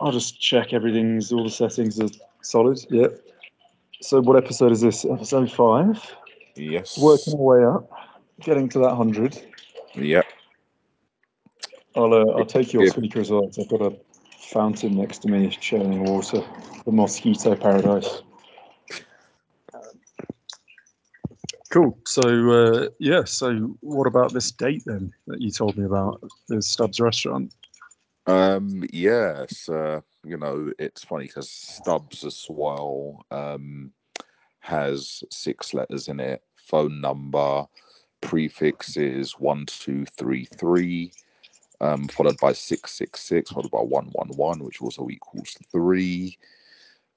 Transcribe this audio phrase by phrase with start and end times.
[0.00, 2.08] I'll just check everything's all the settings are
[2.42, 2.78] solid.
[2.90, 3.20] Yep.
[4.00, 5.04] So what episode is this?
[5.04, 6.14] Episode five.
[6.56, 6.98] Yes.
[6.98, 7.90] Working our way up,
[8.40, 9.38] getting to that hundred.
[9.94, 10.24] Yep.
[11.96, 13.50] I'll uh, I'll take your speaker as well.
[13.58, 13.96] I've got a
[14.50, 16.42] fountain next to me churning water.
[16.86, 18.22] The mosquito paradise.
[21.70, 21.96] Cool.
[22.06, 23.24] So uh, yeah.
[23.24, 27.52] So what about this date then that you told me about the Stubbs restaurant?
[28.30, 33.90] Um, yes, uh, you know, it's funny because Stubbs as well um,
[34.60, 36.40] has six letters in it.
[36.54, 37.66] Phone number,
[38.20, 41.10] prefixes one, two, three, three,
[41.80, 46.38] um, followed by six, six, six, followed by one, one, one, which also equals three.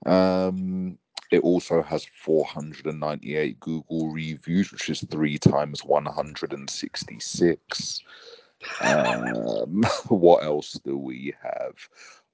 [0.08, 0.98] Um,
[1.30, 8.00] it also has 498 Google reviews, which is three times 166.
[8.82, 11.76] Um, what else do we have?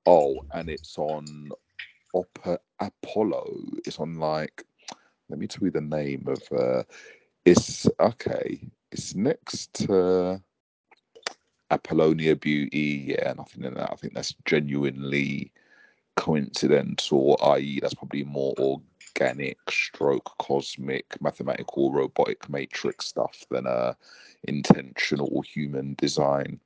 [0.06, 1.50] Oh, and it's on
[2.14, 3.50] Opera Apollo.
[3.86, 4.64] It's on like,
[5.30, 6.42] let me tell you the name of.
[6.58, 6.84] Uh,
[7.46, 8.60] it's okay.
[8.92, 10.42] It's next to
[11.72, 13.16] Apollonia Beauty.
[13.18, 13.92] Yeah, nothing in that.
[13.92, 15.52] I think that's genuinely
[16.16, 17.38] coincidental.
[17.42, 18.82] I.e., that's probably more
[19.16, 23.94] organic, stroke, cosmic, mathematical, robotic matrix stuff than uh
[24.44, 26.60] intentional human design.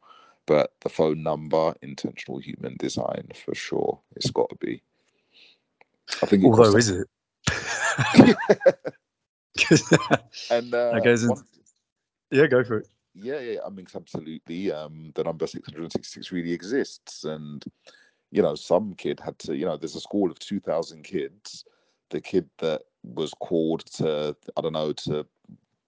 [0.46, 4.00] But the phone number, intentional human design for sure.
[4.16, 4.82] It's got to be.
[6.22, 6.44] I think.
[6.44, 7.08] Although, is it?
[10.52, 11.44] and uh, so- one-
[12.32, 12.88] yeah, go for it.
[13.16, 14.72] yeah, yeah, I mean, absolutely.
[14.72, 17.64] Um, the number six hundred and sixty-six really exists, and
[18.32, 19.56] you know, some kid had to.
[19.56, 21.64] You know, there's a school of two thousand kids.
[22.14, 25.28] The kid that was called to, I don't know, to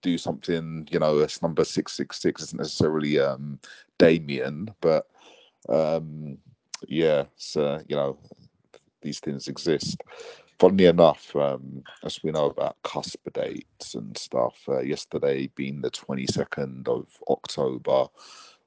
[0.03, 0.87] do something.
[0.91, 3.59] You know, it's number six six six isn't necessarily um
[3.99, 5.07] Damien, but
[5.69, 6.37] um,
[6.87, 8.17] yeah, so you know,
[9.01, 10.01] these things exist.
[10.59, 15.91] Funnily enough, um, as we know about cusp dates and stuff, uh, yesterday being the
[15.91, 18.07] 22nd of October,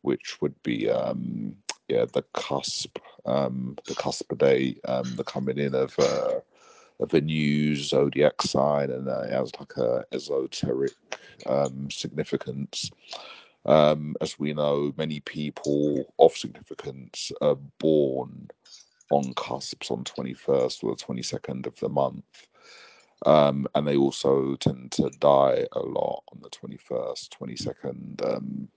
[0.02, 1.56] which would be um,
[1.88, 6.40] yeah the cusp, um, the cusp day, um, the coming in of uh,
[7.00, 10.92] of a new zodiac sign, and it has like a esoteric
[11.46, 12.90] um, significance.
[13.66, 18.48] Um, as we know, many people of significance are born
[19.10, 22.48] on cusps on 21st or the 22nd of the month.
[23.26, 28.36] Um, and they also tend to die a lot on the 21st, 22nd.
[28.36, 28.68] Um,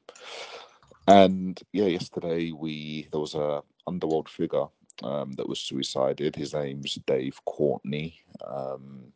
[1.08, 4.66] and yeah, yesterday we there was a underworld figure
[5.04, 6.36] um, that was suicided.
[6.36, 9.14] His name's Dave Courtney, um,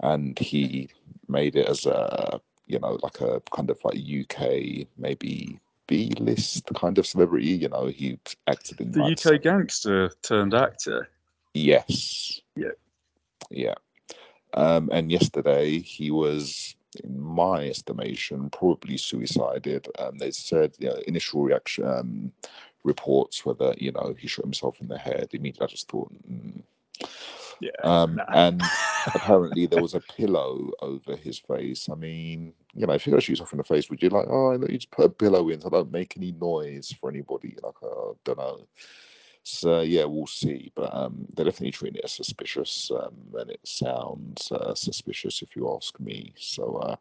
[0.00, 0.88] and he
[1.28, 6.66] made it as a you know like a kind of like UK maybe B list
[6.74, 7.46] kind of celebrity.
[7.46, 11.08] You know, he acted in The like, UK gangster turned actor.
[11.52, 12.40] Yes.
[12.56, 12.72] Yeah.
[13.50, 13.74] Yeah.
[14.54, 19.88] Um, and yesterday he was, in my estimation, probably suicided.
[19.98, 22.32] Um, they said you know, initial reaction um,
[22.84, 25.28] reports whether you know he shot himself in the head.
[25.32, 26.12] Immediately, I just thought.
[26.30, 26.62] Mm.
[27.60, 27.70] Yeah.
[27.82, 28.24] Um, nah.
[28.28, 28.62] and
[29.06, 31.88] apparently there was a pillow over his face.
[31.90, 34.26] I mean, you know, if you're gonna shoot yourself in the face, would you like,
[34.28, 37.56] oh, you just put a pillow in so I don't make any noise for anybody?
[37.62, 38.66] Like, I don't know.
[39.44, 40.72] So yeah, we'll see.
[40.74, 45.54] But um, they're definitely treating it as suspicious, um, and it sounds uh, suspicious if
[45.54, 46.32] you ask me.
[46.38, 46.96] So, uh,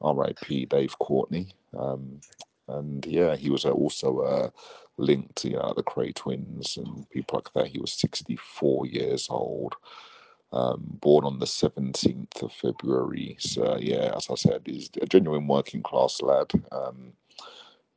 [0.00, 0.66] R.I.P.
[0.66, 1.48] Dave Courtney.
[1.76, 2.20] Um,
[2.68, 4.50] and yeah, he was uh, also uh,
[4.96, 7.72] linked to you know, the Kray twins and people like that.
[7.72, 9.74] He was 64 years old,
[10.52, 13.36] um, born on the 17th of February.
[13.38, 16.50] So yeah, as I said, he's a genuine working class lad.
[16.72, 17.12] Um,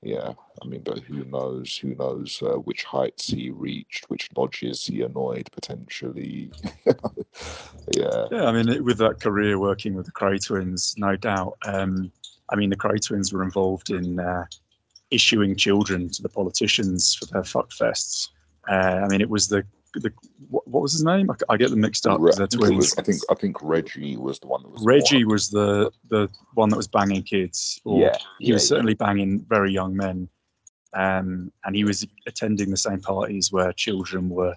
[0.03, 1.75] yeah, I mean, but who knows?
[1.77, 6.51] Who knows uh, which heights he reached, which lodges he annoyed potentially.
[6.85, 11.57] yeah, Yeah, I mean, with that career working with the Kray twins, no doubt.
[11.65, 12.11] Um,
[12.49, 14.45] I mean, the Kray twins were involved in uh,
[15.11, 18.29] issuing children to the politicians for their fuck fests.
[18.69, 19.63] Uh, I mean, it was the
[19.93, 20.11] the
[20.49, 21.31] what, was his name?
[21.31, 22.75] I, I get them mixed up Re- I they're think, twins.
[22.75, 25.33] was, I think I think Reggie was the one that was Reggie one.
[25.33, 27.79] was the the one that was banging kids.
[27.85, 28.67] Or Yeah, he yeah, was yeah.
[28.67, 30.27] certainly banging very young men,
[30.93, 34.55] um, and he was attending the same parties where children were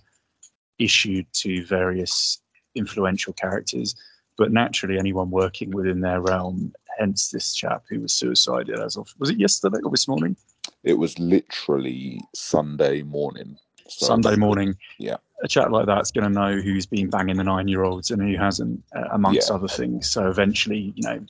[0.79, 2.41] issued to various
[2.75, 3.95] influential characters.
[4.41, 9.13] But naturally, anyone working within their realm, hence this chap who was suicided as of
[9.19, 10.35] was it yesterday or this morning?
[10.83, 13.59] It was literally Sunday morning.
[13.87, 14.77] So, Sunday morning.
[14.99, 15.19] Yeah.
[15.43, 18.23] A chap like that's going to know who's been banging the nine year olds and
[18.23, 19.57] who hasn't, uh, amongst Yeah.
[19.57, 20.09] other things.
[20.09, 21.27] So eventually, you know,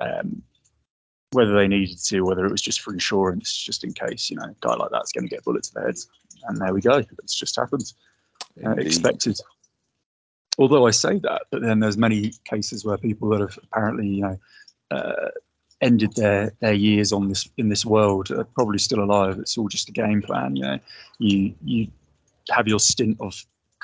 [0.00, 0.40] um,
[1.32, 4.44] whether they needed to, whether it was just for insurance, just in case, you know,
[4.44, 5.96] a guy like that's going to get bullets to the head.
[6.44, 7.02] And there we go.
[7.24, 7.92] It's just happened.
[8.64, 9.40] uh, expected.
[10.58, 14.22] Although I say that, but then there's many cases where people that have apparently, you
[14.22, 14.38] know,
[14.90, 15.28] uh,
[15.80, 19.38] ended their their years on this in this world are probably still alive.
[19.38, 20.56] It's all just a game plan.
[20.56, 20.78] You know,
[21.18, 21.88] you you
[22.50, 23.34] have your stint of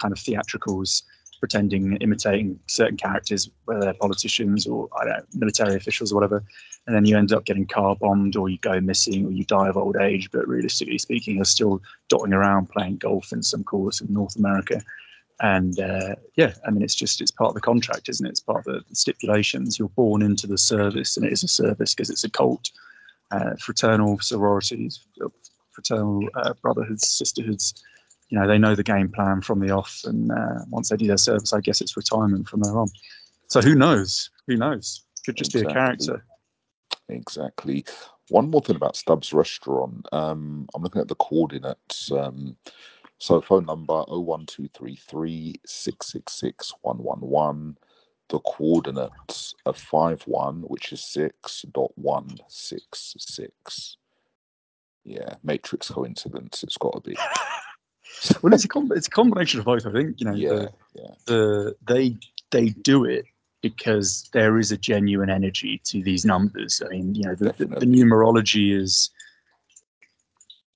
[0.00, 1.02] kind of theatricals
[1.38, 6.42] pretending, imitating certain characters, whether they're politicians or I don't know, military officials or whatever,
[6.86, 9.68] and then you end up getting car bombed or you go missing or you die
[9.68, 10.30] of old age.
[10.32, 14.82] But realistically speaking, you're still dotting around playing golf in some course in North America.
[15.40, 18.30] And uh, yeah, I mean, it's just it's part of the contract, isn't it?
[18.30, 19.78] It's part of the stipulations.
[19.78, 22.70] You're born into the service, and it is a service because it's a cult.
[23.30, 25.00] Uh, fraternal sororities,
[25.72, 27.82] fraternal uh, brotherhoods, sisterhoods
[28.34, 31.06] you know they know the game plan from the off, and uh, once they do
[31.06, 32.88] their service, I guess it's retirement from there on.
[33.48, 34.30] So who knows?
[34.48, 35.04] Who knows?
[35.24, 35.72] Could just exactly.
[35.72, 36.24] be a character.
[37.08, 37.84] Exactly.
[38.30, 40.06] One more thing about Stubbs Restaurant.
[40.12, 42.10] Um, I'm looking at the coordinates.
[42.10, 42.56] Um,
[43.24, 47.78] so phone number 01233 666 111.
[48.28, 53.96] The coordinates are 51, which is 6.166.
[55.04, 56.62] Yeah, matrix coincidence.
[56.62, 57.14] It's got to be.
[58.42, 59.86] well, it's a com- it's a combination of both.
[59.86, 61.14] I think you know yeah, the, yeah.
[61.24, 62.18] the they
[62.50, 63.24] they do it
[63.62, 66.82] because there is a genuine energy to these numbers.
[66.84, 69.08] I mean, you know, the, the, the, numerology is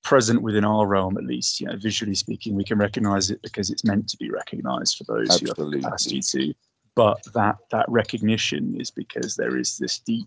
[0.09, 1.61] present within our realm, at least.
[1.61, 5.05] You know, visually speaking, we can recognize it because it's meant to be recognized for
[5.05, 5.65] those Absolutely.
[5.65, 6.55] who have capacity to.
[6.95, 10.27] But that that recognition is because there is this deep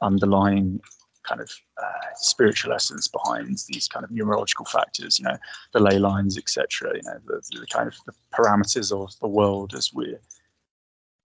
[0.00, 0.80] underlying
[1.22, 1.48] kind of
[1.80, 5.38] uh, spiritual essence behind these kind of numerological factors, you know,
[5.72, 6.90] the ley lines, etc.
[6.96, 10.16] You know, the, the, kind of the parameters of the world as we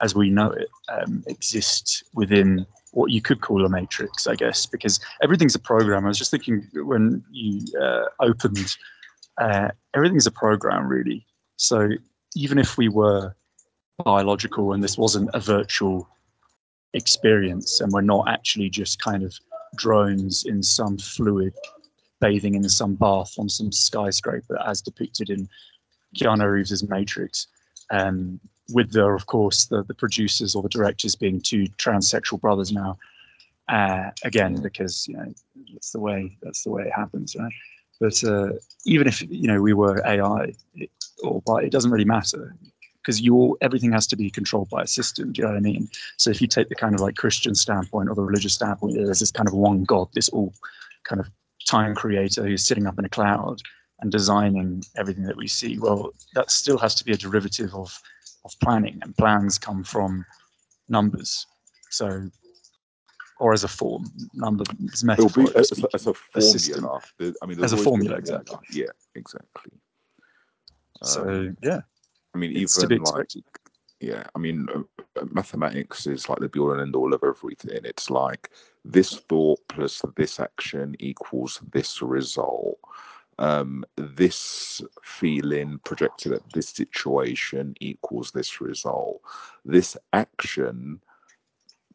[0.01, 4.65] as we know it um, exist within what you could call a matrix, I guess,
[4.65, 6.05] because everything's a program.
[6.05, 8.75] I was just thinking when you uh, opened,
[9.37, 11.25] uh, everything's a program, really.
[11.57, 11.89] So
[12.35, 13.35] even if we were
[14.03, 16.07] biological and this wasn't a virtual
[16.93, 19.33] experience and we're not actually just kind of
[19.75, 21.53] drones in some fluid
[22.19, 25.47] bathing in some bath on some skyscraper as depicted in
[26.15, 27.47] Keanu Reeves' Matrix.
[27.91, 28.39] Um,
[28.73, 32.97] with the, of course, the, the producers or the directors being two transsexual brothers now.
[33.69, 35.33] Uh, again, because you know
[35.73, 37.51] that's the way that's the way it happens, right?
[37.99, 38.51] But uh,
[38.85, 40.89] even if you know we were AI, it,
[41.21, 42.55] or by it doesn't really matter
[43.07, 45.31] because you everything has to be controlled by a system.
[45.31, 45.89] Do you know what I mean?
[46.17, 49.19] So if you take the kind of like Christian standpoint or the religious standpoint, there's
[49.19, 50.53] this kind of one God, this all
[51.03, 51.29] kind of
[51.65, 53.61] time creator who's sitting up in a cloud
[54.01, 55.79] and designing everything that we see.
[55.79, 57.99] Well, that still has to be a derivative of
[58.47, 60.25] of planning, and plans come from
[60.89, 61.45] numbers.
[61.89, 62.29] So
[63.39, 65.45] or as a form number as metaphor.
[65.45, 67.01] Be, as, a, as a formula.
[67.21, 68.57] A I mean, as a formula, exactly.
[68.71, 69.73] Yeah, exactly.
[71.03, 71.81] So um, yeah,
[72.33, 73.27] I mean, it's even like,
[73.99, 74.79] yeah, I mean, uh,
[75.19, 77.81] uh, mathematics is like the be all and end all of everything.
[77.83, 78.49] It's like
[78.83, 82.79] this thought plus this action equals this result.
[83.39, 89.21] Um, this feeling projected at this situation equals this result.
[89.63, 90.99] This action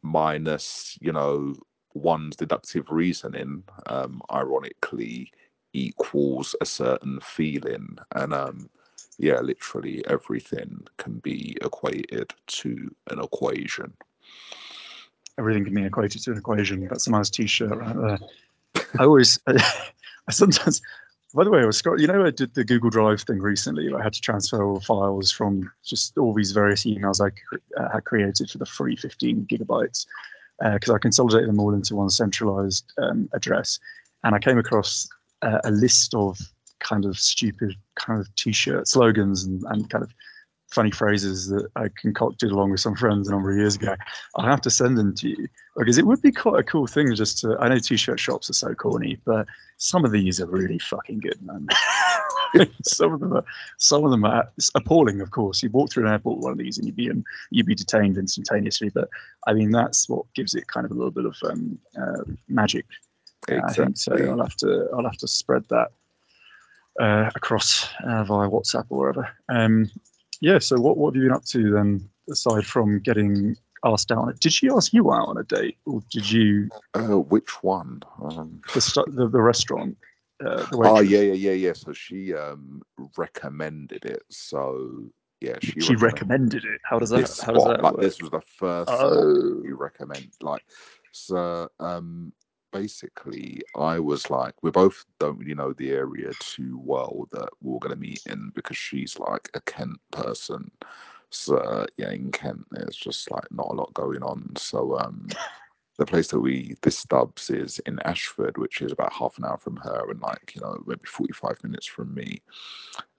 [0.01, 1.55] minus, you know,
[1.93, 5.31] one's deductive reasoning, um, ironically,
[5.73, 7.97] equals a certain feeling.
[8.15, 8.69] And um,
[9.17, 13.93] yeah, literally everything can be equated to an equation.
[15.39, 16.87] Everything can be equated to an equation.
[16.87, 18.19] That's a nice T-shirt right there.
[18.99, 20.81] I always, I sometimes.
[21.33, 23.91] By the way, I was you know I did the Google Drive thing recently.
[23.91, 27.31] I had to transfer all files from just all these various emails I
[27.81, 30.05] uh, had created for the free 15 gigabytes
[30.61, 33.79] because uh, I consolidated them all into one centralized um, address,
[34.23, 35.09] and I came across
[35.41, 36.39] uh, a list of
[36.79, 40.13] kind of stupid kind of t-shirt slogans and, and kind of
[40.73, 43.95] funny phrases that I concocted along with some friends a number of years ago.
[44.35, 47.13] I'll have to send them to you because it would be quite a cool thing
[47.15, 47.57] just to.
[47.59, 51.39] I know t-shirt shops are so corny, but some of these are really fucking good,
[51.41, 51.67] man.
[52.83, 53.45] some of them are
[53.77, 55.21] some of them are appalling.
[55.21, 57.23] Of course, you walk through an airport with one of these and you'd be in,
[57.51, 58.89] you'd be detained instantaneously.
[58.89, 59.09] But
[59.47, 62.85] I mean, that's what gives it kind of a little bit of um, uh, magic.
[63.47, 63.83] Exactly.
[63.83, 64.13] I think so.
[64.13, 65.91] I'll have to I'll have to spread that
[66.99, 69.29] uh, across uh, via WhatsApp or wherever.
[69.49, 69.89] Um,
[70.43, 70.59] yeah.
[70.59, 74.29] So what what have you been up to then, aside from getting asked out on
[74.29, 74.39] it?
[74.39, 76.69] Did she ask you out on a date, or did you?
[76.93, 78.03] Uh, which one?
[78.21, 78.61] Um...
[78.73, 79.97] The, the, the restaurant.
[80.45, 81.73] Uh, the oh yeah, yeah, yeah, yeah.
[81.73, 82.81] So she um,
[83.17, 84.23] recommended it.
[84.29, 85.05] So
[85.39, 86.81] yeah, she she recommended, recommended it.
[86.83, 87.21] How does that?
[87.21, 88.01] This how does that like work?
[88.01, 89.61] this was the first oh.
[89.63, 90.27] you recommend.
[90.41, 90.63] Like
[91.13, 92.33] so, um,
[92.73, 97.73] basically, I was like, we both don't really know the area too well that we
[97.75, 100.71] are going to meet in because she's like a Kent person.
[101.29, 104.51] So yeah, in Kent, there's just like not a lot going on.
[104.57, 105.27] So um,
[105.97, 109.57] the place that we this Stubbs is in Ashford, which is about half an hour
[109.57, 112.41] from her and like you know maybe forty five minutes from me.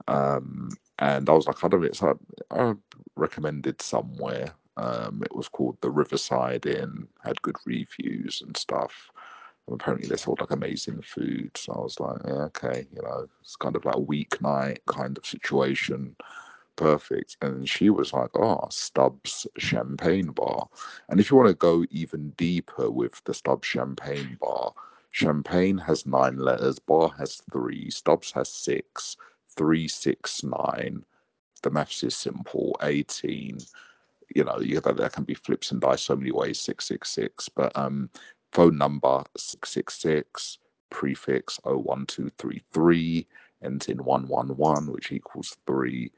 [0.09, 2.17] Um, and I was like, I don't know, it's like
[2.51, 2.75] I
[3.17, 4.55] recommended somewhere.
[4.77, 9.11] Um, it was called the Riverside Inn, had good reviews and stuff.
[9.69, 11.51] Apparently they sold like amazing food.
[11.57, 15.17] So I was like, yeah, okay, you know, it's kind of like a weeknight kind
[15.17, 16.15] of situation
[16.77, 17.37] perfect.
[17.43, 20.69] And she was like, oh, Stubbs Champagne Bar.
[21.09, 24.73] And if you want to go even deeper with the Stubbs Champagne Bar,
[25.11, 29.17] Champagne has nine letters, Bar has three, Stubbs has six,
[29.57, 31.05] three, six, nine.
[31.63, 33.59] The maths is simple, 18.
[34.35, 37.49] You know, you, there can be flips and dice so many ways, 666.
[37.51, 38.11] But um,
[38.55, 40.59] phone number 666,
[40.91, 43.27] prefix 01233,
[43.63, 46.11] ends in 111, which equals three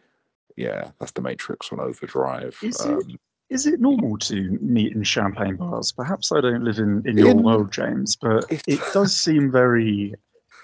[0.57, 2.59] yeah, that's the Matrix on overdrive.
[2.63, 5.93] Is um, it is it normal to meet in champagne bars?
[5.93, 10.15] Perhaps I don't live in, in your in, world, James, but it does seem very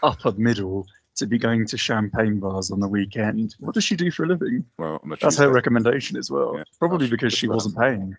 [0.03, 3.55] upper middle to be going to champagne bars on the weekend.
[3.61, 4.65] What does she do for a living?
[4.79, 6.55] Well, that's her recommendation as well.
[6.57, 8.17] Yeah, Probably because she wasn't paying.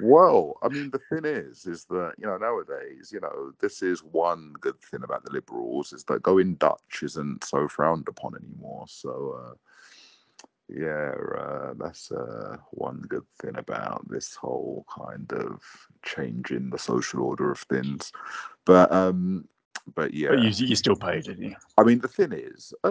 [0.00, 4.02] Well, I mean, the thing is, is that you know nowadays, you know, this is
[4.02, 8.86] one good thing about the liberals is that going Dutch isn't so frowned upon anymore.
[8.88, 9.54] So, uh,
[10.68, 15.62] yeah, uh, that's uh, one good thing about this whole kind of
[16.04, 18.10] changing the social order of things.
[18.64, 19.48] But um,
[19.94, 21.56] but yeah, but you you still paid, didn't you?
[21.76, 22.90] I mean, the thing is, uh,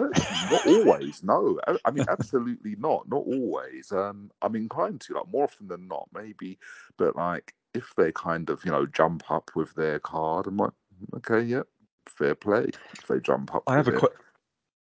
[0.50, 1.22] not always.
[1.22, 3.08] No, I, I, mean, absolutely not.
[3.08, 3.90] Not always.
[3.90, 6.58] Um, I'm inclined to like more often than not, maybe.
[6.96, 10.72] But like, if they kind of you know jump up with their card, I'm like,
[11.16, 11.62] okay, yeah,
[12.06, 12.70] fair play.
[12.92, 14.08] If they jump up, I have a qu-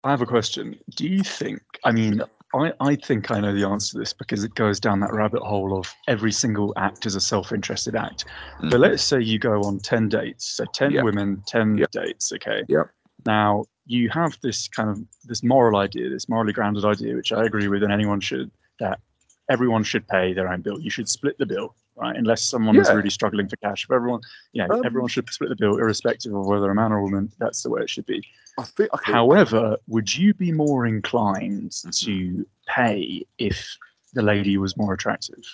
[0.03, 0.79] I have a question.
[0.97, 1.63] Do you think?
[1.85, 2.23] I mean,
[2.55, 5.43] I, I think I know the answer to this because it goes down that rabbit
[5.43, 8.25] hole of every single act is a self-interested act.
[8.57, 8.71] Mm-hmm.
[8.71, 11.05] But let's say you go on 10 dates, so 10 yep.
[11.05, 11.91] women, 10 yep.
[11.91, 12.63] dates, okay?
[12.69, 12.91] Yep.
[13.25, 17.45] Now, you have this kind of this moral idea, this morally grounded idea, which I
[17.45, 19.01] agree with, and anyone should, that
[19.49, 20.81] everyone should pay their own bill.
[20.81, 22.17] You should split the bill, right?
[22.17, 22.83] Unless someone yeah.
[22.83, 23.87] is really struggling for cash.
[23.87, 24.21] For everyone,
[24.53, 27.03] you know, um, everyone should split the bill, irrespective of whether a man or a
[27.03, 27.31] woman.
[27.39, 28.27] That's the way it should be.
[28.59, 28.93] I think.
[28.95, 31.91] Okay, However, would you be more inclined mm-hmm.
[31.91, 33.77] to pay if
[34.15, 35.45] the lady was more attractive?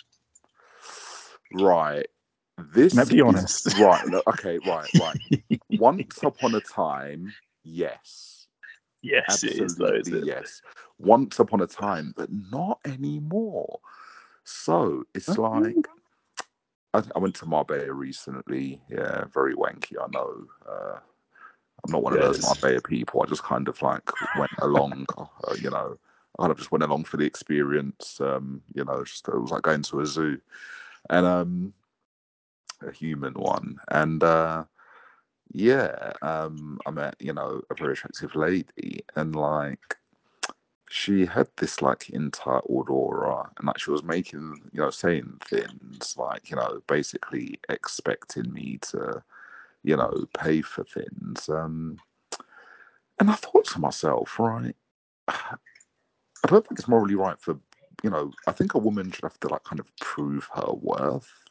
[1.53, 2.07] Right.
[2.73, 3.67] This now be honest.
[3.67, 4.05] Is, right.
[4.29, 4.59] Okay.
[4.67, 4.89] Right.
[4.99, 5.61] Right.
[5.71, 7.33] Once upon a time,
[7.65, 8.47] yes.
[9.03, 10.61] Yes, Absolutely, though, yes.
[10.99, 13.79] Once upon a time, but not anymore.
[14.43, 15.77] So it's like
[16.97, 18.81] I, I, went to Marbella recently.
[18.89, 19.95] Yeah, very wanky.
[20.01, 20.47] I know.
[20.69, 20.99] Uh,
[21.85, 23.23] I'm not one of those Marbella people.
[23.23, 25.99] I just kind of like went along, uh, you know.
[26.39, 28.21] I kind of just went along for the experience.
[28.21, 30.41] Um, you know, just it was like going to a zoo,
[31.11, 31.75] and um,
[32.87, 34.65] a human one, and uh,
[35.53, 39.97] yeah, um, I met you know a very attractive lady, and like
[40.89, 46.15] she had this like entitled aura and like she was making you know saying things
[46.17, 49.23] like you know basically expecting me to
[49.83, 51.99] you know pay for things um
[53.19, 54.77] and i thought to myself right
[55.29, 55.57] i
[56.47, 57.59] don't think it's morally right for
[58.05, 61.46] you know i think a woman should have to like kind of prove her worth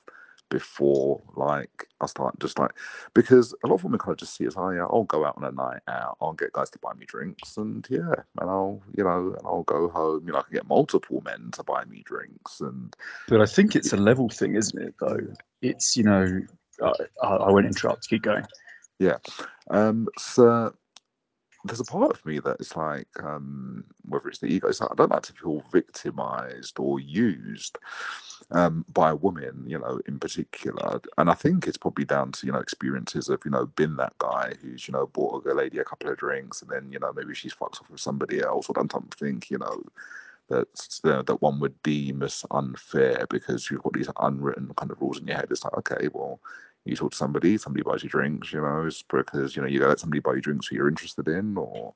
[0.55, 2.71] before like I start just like
[3.13, 5.25] because a lot of women kind of just see it as oh yeah I'll go
[5.25, 8.49] out on a night out I'll get guys to buy me drinks and yeah and
[8.49, 11.63] I'll you know and I'll go home you know I can get multiple men to
[11.63, 12.95] buy me drinks and
[13.27, 15.19] but I think it's a level thing isn't it though?
[15.61, 16.39] It's you know
[16.81, 18.45] I, I won't interrupt keep going.
[18.97, 19.17] Yeah
[19.71, 20.73] um so
[21.65, 24.91] there's a part of me that is like, um, whether it's the ego, it's like,
[24.91, 27.79] I don't like to feel victimized or used
[28.51, 31.01] um, by a woman, you know, in particular.
[31.17, 34.17] And I think it's probably down to, you know, experiences of, you know, been that
[34.19, 37.11] guy who's, you know, bought a lady a couple of drinks and then, you know,
[37.13, 39.83] maybe she's fucked off with somebody else or done something, you know,
[40.47, 45.01] that's uh, that one would deem as unfair because you've got these unwritten kind of
[45.01, 45.47] rules in your head.
[45.49, 46.39] It's like, okay, well,
[46.85, 49.83] you talk to somebody, somebody buys you drinks, you know, it's because, you know, you
[49.85, 51.95] let somebody buy you drinks who you're interested in or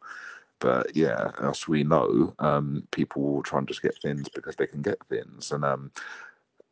[0.59, 4.67] but yeah, as we know, um, people will try and just get things because they
[4.67, 5.51] can get things.
[5.51, 5.91] And um,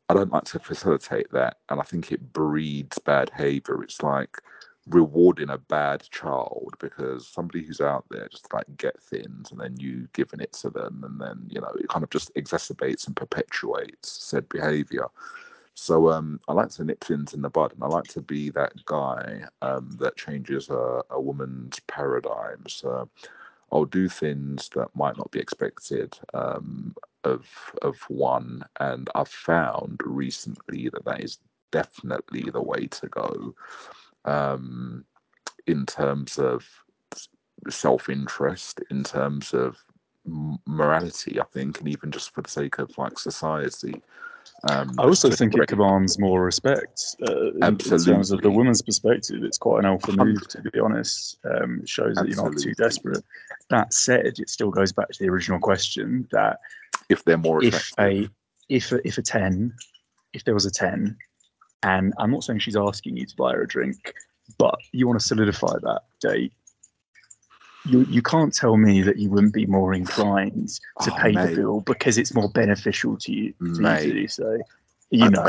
[0.09, 1.57] I don't like to facilitate that.
[1.69, 3.83] And I think it breeds bad behavior.
[3.83, 4.37] It's like
[4.87, 9.75] rewarding a bad child because somebody who's out there just like get things and then
[9.77, 13.15] you giving it to them and then, you know, it kind of just exacerbates and
[13.15, 15.07] perpetuates said behavior.
[15.73, 18.49] So um, I like to nip things in the bud, and I like to be
[18.49, 22.63] that guy um, that changes a, a woman's paradigm.
[22.67, 23.07] So
[23.71, 26.95] I'll do things that might not be expected um,
[27.27, 27.45] of
[27.81, 31.39] of one, and I've found recently that that is
[31.71, 33.55] definitely the way to go
[34.25, 35.05] um,
[35.65, 36.65] in terms of
[37.69, 39.77] self interest, in terms of
[40.65, 44.01] morality, I think, and even just for the sake of like society.
[44.69, 48.81] Um, I also think it commands more respect uh, in, in, terms of the woman's
[48.81, 49.43] perspective.
[49.43, 51.37] It's quite an alpha move, to be honest.
[51.45, 53.23] Um, it shows that you're not too desperate.
[53.69, 56.59] That said, it still goes back to the original question that
[57.09, 58.29] if they're more if a
[58.69, 59.73] if a, if a ten,
[60.33, 61.17] if there was a ten,
[61.83, 64.13] and I'm not saying she's asking you to buy her a drink,
[64.57, 66.53] but you want to solidify that date
[67.87, 70.69] you you can't tell me that you wouldn't be more inclined
[71.01, 71.49] to oh, pay mate.
[71.49, 74.57] the bill because it's more beneficial to you to, you to do so.
[75.09, 75.45] You know,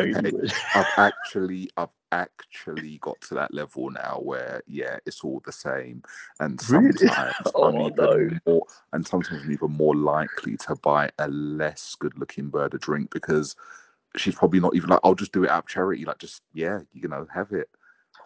[0.74, 6.02] I've actually I've actually got to that level now where yeah, it's all the same,
[6.40, 7.14] and sometimes really?
[7.54, 8.38] oh, I'm even no.
[8.46, 13.10] more, and sometimes I'm even more likely to buy a less good-looking bird a drink
[13.10, 13.56] because
[14.16, 16.80] she's probably not even like I'll just do it out of charity, like just yeah,
[16.92, 17.68] you know, have it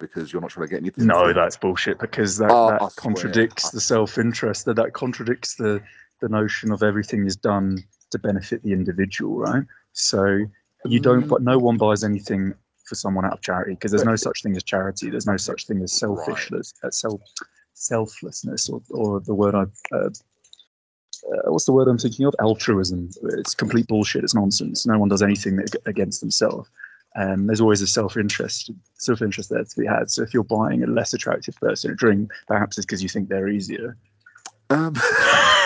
[0.01, 1.07] because you're not trying to get anything.
[1.07, 4.65] No, that's bullshit because that, oh, that contradicts the self interest.
[4.65, 5.83] That that contradicts the
[6.21, 7.79] the notion of everything is done
[8.11, 9.65] to benefit the individual, right?
[9.93, 10.39] So
[10.85, 11.29] you don't, mm.
[11.29, 12.55] but no one buys anything
[12.93, 15.09] for someone out of charity because there's no such thing as charity.
[15.09, 16.89] There's no such thing as selfishness, right.
[16.89, 17.21] uh, self
[17.73, 19.65] selflessness, or or the word I.
[19.95, 20.11] Uh,
[21.25, 22.35] uh, what's the word I'm thinking of?
[22.41, 23.09] Altruism.
[23.39, 24.25] It's complete bullshit.
[24.25, 24.87] It's nonsense.
[24.87, 26.69] No one does anything against themselves
[27.17, 30.11] um, there's always a self-interest self-interest there to be had.
[30.11, 33.29] So if you're buying a less attractive person a drink, perhaps it's because you think
[33.29, 33.97] they're easier.
[34.71, 34.95] Um.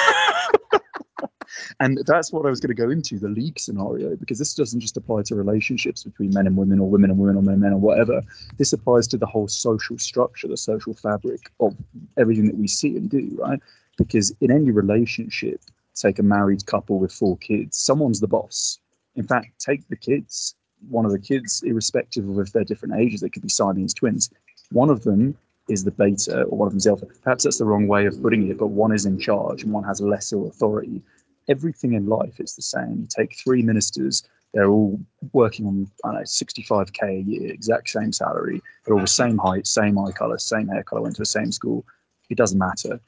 [1.80, 4.80] and that's what I was going to go into the league scenario because this doesn't
[4.80, 7.62] just apply to relationships between men and women or women and women or men and
[7.62, 8.22] men or whatever.
[8.56, 11.76] This applies to the whole social structure, the social fabric of
[12.16, 13.60] everything that we see and do, right?
[13.98, 15.60] Because in any relationship,
[15.94, 18.78] take a married couple with four kids, someone's the boss.
[19.14, 20.54] In fact, take the kids
[20.88, 24.30] one of the kids, irrespective of if they're different ages, they could be Siamese twins.
[24.70, 25.36] One of them
[25.68, 27.06] is the beta or one of them's alpha.
[27.22, 29.84] Perhaps that's the wrong way of putting it, but one is in charge and one
[29.84, 31.02] has lesser authority.
[31.48, 33.00] Everything in life is the same.
[33.00, 34.98] You take three ministers, they're all
[35.32, 38.62] working on, I don't know, 65k a year, exact same salary.
[38.84, 41.52] They're all the same height, same eye color, same hair color, went to the same
[41.52, 41.84] school.
[42.30, 43.00] It doesn't matter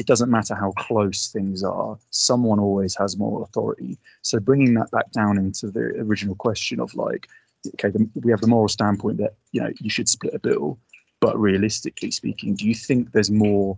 [0.00, 3.98] it doesn't matter how close things are, someone always has more authority.
[4.22, 7.28] So bringing that back down into the original question of like,
[7.74, 10.78] okay, the, we have the moral standpoint that you know you should split a bill,
[11.20, 13.76] but realistically speaking, do you think there's more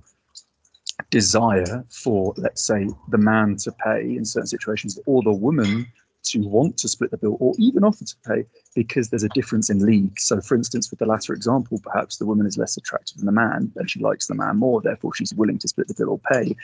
[1.10, 5.86] desire for, let's say, the man to pay in certain situations, or the woman
[6.24, 9.70] to want to split the bill or even offer to pay because there's a difference
[9.70, 10.18] in league.
[10.18, 13.32] So, for instance, with the latter example, perhaps the woman is less attractive than the
[13.32, 16.20] man and she likes the man more, therefore she's willing to split the bill or
[16.32, 16.54] pay.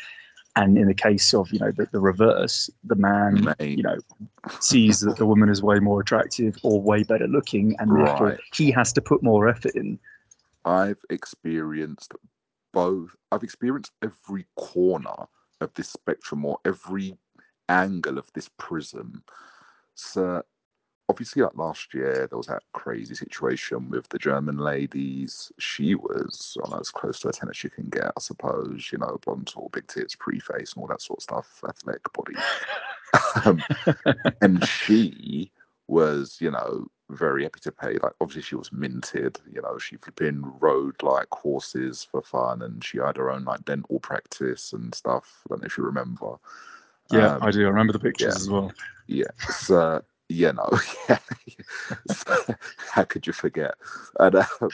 [0.57, 3.99] And in the case of you know the, the reverse, the man you know
[4.61, 8.71] sees that the woman is way more attractive or way better looking, and therefore he
[8.73, 10.01] has to put more effort in.
[10.65, 12.13] I've experienced
[12.79, 13.17] both.
[13.33, 15.27] I've experienced every corner
[15.61, 17.19] of this spectrum or every
[17.69, 19.25] angle of this prism.
[19.97, 20.45] So
[21.09, 25.51] obviously like last year there was that crazy situation with the German ladies.
[25.59, 28.99] She was on as close to a ten as you can get, I suppose, you
[28.99, 32.37] know, blonde tall, big tits, pre-face and all that sort of stuff, athletic body.
[33.45, 33.61] um,
[34.41, 35.51] and she
[35.89, 37.99] was, you know, very happy to pay.
[38.03, 42.85] Like obviously she was minted, you know, she flipping rode like horses for fun and
[42.85, 45.43] she had her own like dental practice and stuff.
[45.47, 46.37] I don't know if you remember.
[47.11, 47.65] Yeah, um, I do.
[47.65, 48.73] I remember the pictures yeah, as well.
[49.07, 49.51] Yeah.
[49.51, 50.69] So, yeah, no.
[51.09, 51.19] Yeah.
[52.07, 52.55] so,
[52.93, 53.75] how could you forget?
[54.21, 54.69] And um,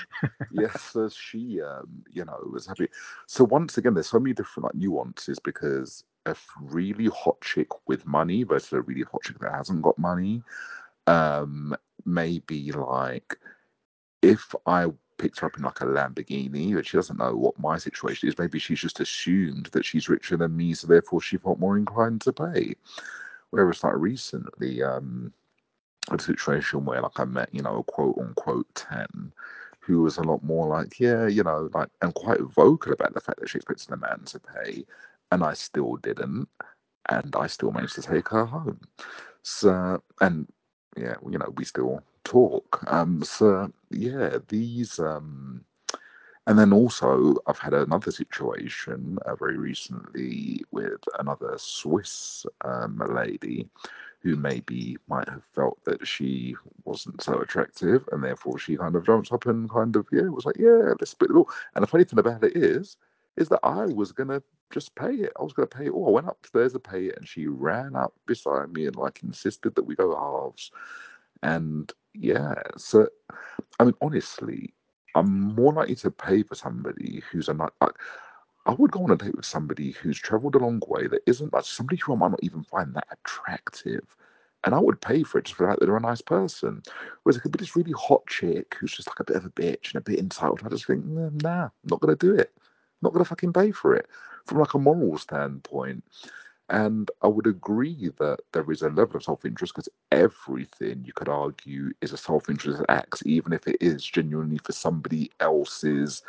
[0.51, 2.89] yes, so she, um, you know, was happy.
[3.27, 8.05] So once again, there's so many different like nuances because a really hot chick with
[8.07, 10.43] money versus a really hot chick that hasn't got money,
[11.07, 13.39] um, maybe like
[14.23, 14.87] if I
[15.19, 18.39] picked her up in like a Lamborghini, but she doesn't know what my situation is.
[18.39, 22.21] Maybe she's just assumed that she's richer than me, so therefore she felt more inclined
[22.23, 22.75] to pay.
[23.51, 25.33] Whereas like recently, um,
[26.11, 29.33] a situation where like I met, you know, a quote unquote ten
[29.81, 33.21] who was a lot more like, yeah, you know, like and quite vocal about the
[33.21, 34.85] fact that she expected a man to pay,
[35.31, 36.49] and I still didn't,
[37.11, 38.81] and I still managed to take her home.
[39.43, 40.49] So and
[40.97, 42.83] yeah, you know, we still talk.
[42.87, 45.65] Um, so yeah, these um,
[46.47, 53.69] and then also I've had another situation uh, very recently with another Swiss um, lady
[54.21, 59.05] who maybe might have felt that she wasn't so attractive, and therefore she kind of
[59.05, 61.49] jumps up and kind of yeah was like yeah let's split it all.
[61.75, 62.97] And the funny thing about it is,
[63.37, 65.33] is that I was gonna just pay it.
[65.39, 66.09] I was gonna pay it all.
[66.09, 69.75] I went upstairs to pay it, and she ran up beside me and like insisted
[69.75, 70.71] that we go halves.
[71.43, 73.09] And yeah, so
[73.81, 74.75] I mean honestly,
[75.15, 77.95] I'm more likely to pay for somebody who's a like
[78.67, 81.53] I would go on a date with somebody who's traveled a long way that isn't
[81.53, 84.17] like somebody who I might not even find that attractive.
[84.65, 86.83] And I would pay for it just for the fact that they're a nice person.
[87.23, 89.51] Whereas it could be this really hot chick who's just like a bit of a
[89.51, 90.63] bitch and a bit entitled.
[90.65, 92.55] I just think, mm, nah, I'm not gonna do it.
[93.05, 94.09] Not gonna fucking pay for it.
[94.45, 96.05] From like a moral standpoint.
[96.71, 101.13] And I would agree that there is a level of self interest because everything you
[101.13, 106.23] could argue is a self interest act, even if it is genuinely for somebody else's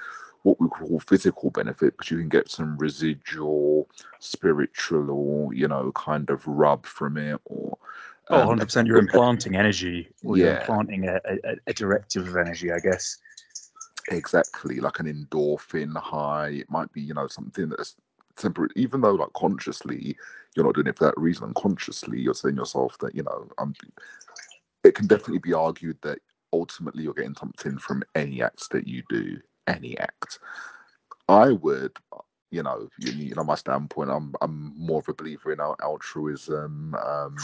[0.46, 5.92] what we call physical benefit because you can get some residual spiritual or you know
[5.94, 7.76] kind of rub from it or
[8.30, 10.44] oh um, 100% you're implanting energy or yeah.
[10.44, 13.18] you're implanting a, a, a directive of energy i guess
[14.12, 17.96] exactly like an endorphin high it might be you know something that's
[18.36, 20.16] temporary even though like consciously
[20.56, 23.74] you're not doing it for that reason unconsciously you're saying yourself that you know i'm
[24.84, 26.20] it can definitely be argued that
[26.54, 29.38] ultimately you're getting something from any act that you do
[29.68, 30.40] any act.
[31.28, 31.92] I would,
[32.52, 34.12] you know, you, you know, my standpoint.
[34.12, 37.36] I'm I'm more of a believer in altruism um,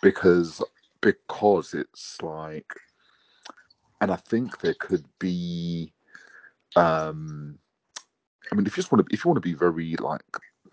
[0.00, 0.62] because
[1.00, 2.72] because it's like,
[4.04, 5.90] and I think there could be.
[6.76, 7.58] Um,
[8.52, 10.20] I mean, if you just want to, if you want to be very like,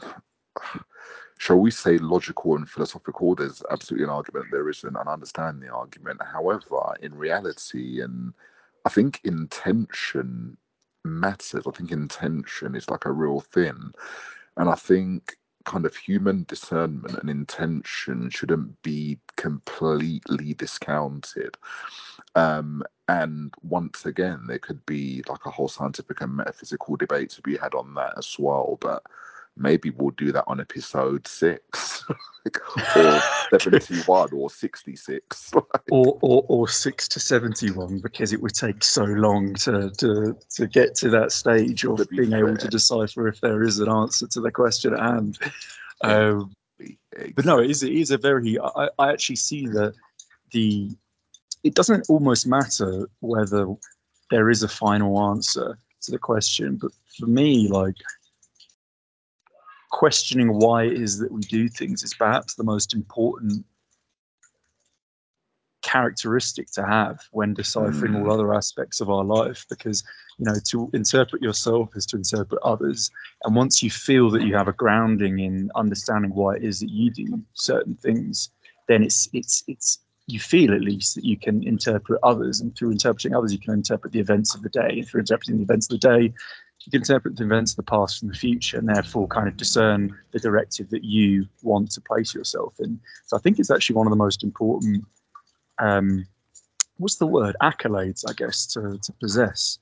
[1.37, 5.61] shall we say, logical and philosophical, there's absolutely an argument there isn't, and I understand
[5.61, 6.21] the argument.
[6.21, 8.33] However, in reality, and
[8.85, 10.57] I think intention
[11.05, 11.65] matters.
[11.65, 13.93] I think intention is like a real thing.
[14.57, 21.57] And I think kind of human discernment and intention shouldn't be completely discounted.
[22.35, 27.41] Um, and once again, there could be like a whole scientific and metaphysical debate to
[27.41, 28.77] be had on that as well.
[28.79, 29.03] But
[29.57, 32.03] maybe we'll do that on episode six
[32.95, 33.21] or
[33.59, 35.53] 71 or 66
[35.91, 40.67] or, or or 6 to 71 because it would take so long to to, to
[40.67, 42.47] get to that stage of be being fair.
[42.47, 45.37] able to decipher if there is an answer to the question at hand
[46.03, 47.33] um, exactly.
[47.35, 49.93] but no it is, it is a very I, I actually see that
[50.51, 50.89] the
[51.63, 53.67] it doesn't almost matter whether
[54.31, 57.97] there is a final answer to the question but for me like
[59.91, 63.65] questioning why it is that we do things is perhaps the most important
[65.81, 68.29] characteristic to have when deciphering all hmm.
[68.29, 70.03] other aspects of our life because
[70.37, 73.09] you know to interpret yourself is to interpret others.
[73.43, 76.89] And once you feel that you have a grounding in understanding why it is that
[76.89, 78.51] you do certain things
[78.87, 82.61] then it's it's it's you feel at least that you can interpret others.
[82.61, 84.99] And through interpreting others you can interpret the events of the day.
[84.99, 86.33] And through interpreting the events of the day
[86.85, 89.57] you can interpret the events of the past from the future and therefore kind of
[89.57, 92.99] discern the directive that you want to place yourself in.
[93.25, 95.05] So I think it's actually one of the most important,
[95.79, 96.25] um,
[96.97, 99.77] what's the word, accolades, I guess, to, to possess.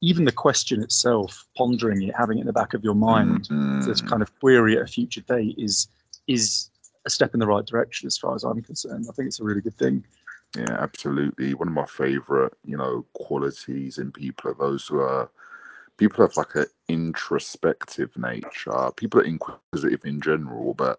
[0.00, 3.90] Even the question itself, pondering it, having it in the back of your mind mm-hmm.
[3.90, 5.88] to kind of query at a future date is
[6.26, 6.70] is
[7.06, 9.06] a step in the right direction as far as I'm concerned.
[9.08, 10.04] I think it's a really good thing.
[10.56, 11.52] Yeah, absolutely.
[11.54, 15.30] One of my favorite, you know, qualities in people are those who are
[15.96, 18.90] people have like an introspective nature.
[18.96, 20.98] People are inquisitive in general, but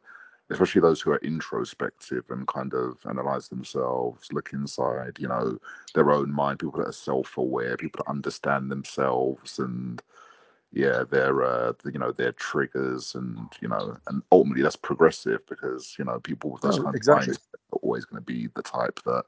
[0.49, 5.57] especially those who are introspective and kind of analyze themselves, look inside, you know,
[5.93, 6.59] their own mind.
[6.59, 10.01] People that are self-aware, people that understand themselves, and
[10.71, 15.95] yeah, their uh, you know their triggers, and you know, and ultimately that's progressive because
[15.97, 17.23] you know people with those oh, kind exactly.
[17.23, 17.39] of minds
[17.73, 19.23] are always going to be the type that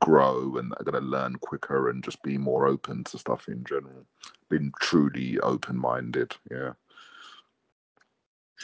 [0.00, 3.64] grow and are going to learn quicker and just be more open to stuff in
[3.64, 4.04] general.
[4.48, 6.34] Being truly open minded.
[6.50, 6.72] Yeah.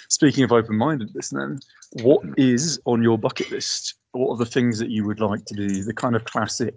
[0.08, 1.58] Speaking of open mindedness, then,
[2.02, 2.90] what mm-hmm.
[2.90, 3.94] on your bucket list?
[4.12, 5.84] What are the things that you would like to do?
[5.84, 6.74] The kind of classic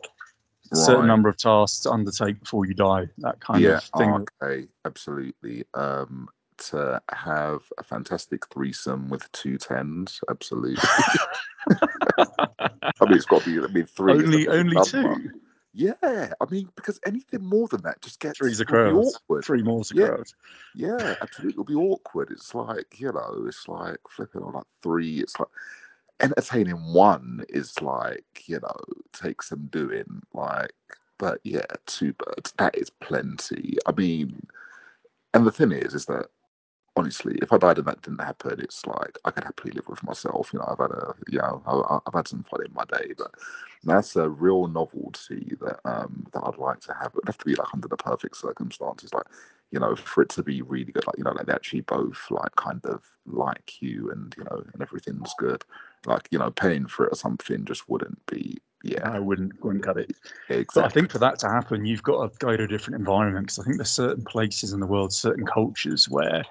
[0.71, 0.85] right.
[0.85, 4.25] certain number of tasks to undertake before you die, that kind yeah, of thing.
[4.41, 5.65] Okay, absolutely.
[5.73, 10.77] Um, to uh, have a fantastic threesome with two tens, absolutely.
[11.69, 13.65] I mean, it's got to be.
[13.65, 14.13] I mean, three.
[14.13, 15.31] Only, only two.
[15.73, 18.95] Yeah, I mean, because anything more than that just gets three's a crowd.
[18.95, 19.45] Awkward.
[19.45, 20.07] Three more's a yeah.
[20.07, 20.27] crowd.
[20.75, 21.53] Yeah, absolutely.
[21.53, 22.31] It'll be awkward.
[22.31, 25.19] It's like you know, it's like flipping on like three.
[25.19, 25.49] It's like
[26.19, 28.75] entertaining one is like you know,
[29.13, 30.21] take some doing.
[30.33, 30.73] Like,
[31.19, 32.53] but yeah, two birds.
[32.57, 33.77] That is plenty.
[33.85, 34.47] I mean,
[35.33, 36.27] and the thing is, is that
[36.99, 40.03] honestly, if I died and that didn't happen, it's like I could happily live with
[40.03, 40.51] myself.
[40.51, 43.13] You know, I've had a, you know, I, have had some fun in my day,
[43.17, 43.31] but
[43.83, 47.13] that's a real novelty that um that I'd like to have.
[47.15, 49.27] It'd have to be like under the perfect circumstances, like
[49.71, 52.19] you know, for it to be really good, like you know, like they actually both
[52.29, 55.63] like kind of like you, and you know, and everything's good.
[56.05, 58.57] Like you know, paying for it or something just wouldn't be.
[58.83, 60.11] Yeah, I wouldn't wouldn't cut it.
[60.49, 60.65] Exactly.
[60.73, 63.47] But I think for that to happen, you've got to go to a different environment
[63.47, 66.43] because I think there's certain places in the world, certain cultures where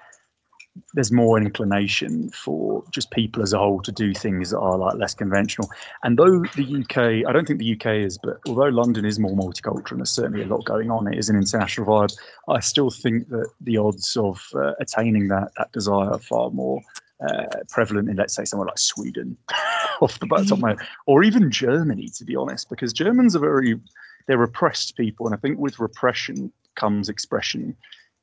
[0.93, 4.95] there's more inclination for just people as a whole to do things that are like
[4.95, 5.69] less conventional.
[6.03, 9.35] And though the UK, I don't think the UK is, but although London is more
[9.35, 12.15] multicultural and there's certainly a lot going on, it is an international vibe.
[12.47, 16.81] I still think that the odds of uh, attaining that that desire are far more
[17.27, 19.37] uh, prevalent in, let's say, somewhere like Sweden,
[20.01, 23.79] off the bat of my, or even Germany, to be honest, because Germans are very
[24.27, 27.75] they're repressed people, and I think with repression comes expression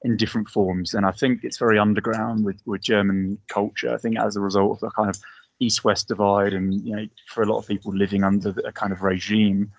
[0.06, 0.94] in different forms.
[0.94, 3.92] And I think it's very underground with, with German culture.
[3.92, 5.18] I think as a result of the kind of
[5.58, 9.02] east-west divide, and you know, for a lot of people living under a kind of
[9.02, 9.72] regime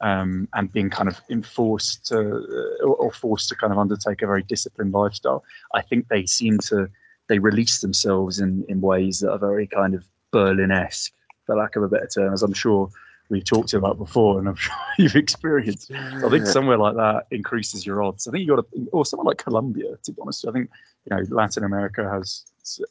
[0.00, 4.26] um, and being kind of enforced to, uh, or forced to kind of undertake a
[4.26, 5.44] very disciplined lifestyle,
[5.78, 6.88] I think they seem to
[7.28, 11.12] they release themselves in in ways that are very kind of Berlin-esque,
[11.44, 12.88] for lack of a better term, as I'm sure
[13.28, 15.88] we've talked about before, and I'm sure you've experienced.
[15.88, 18.26] So I think somewhere like that increases your odds.
[18.26, 20.46] I think you got to, or somewhere like Colombia, to be honest.
[20.46, 20.70] I think
[21.04, 22.44] you know Latin America has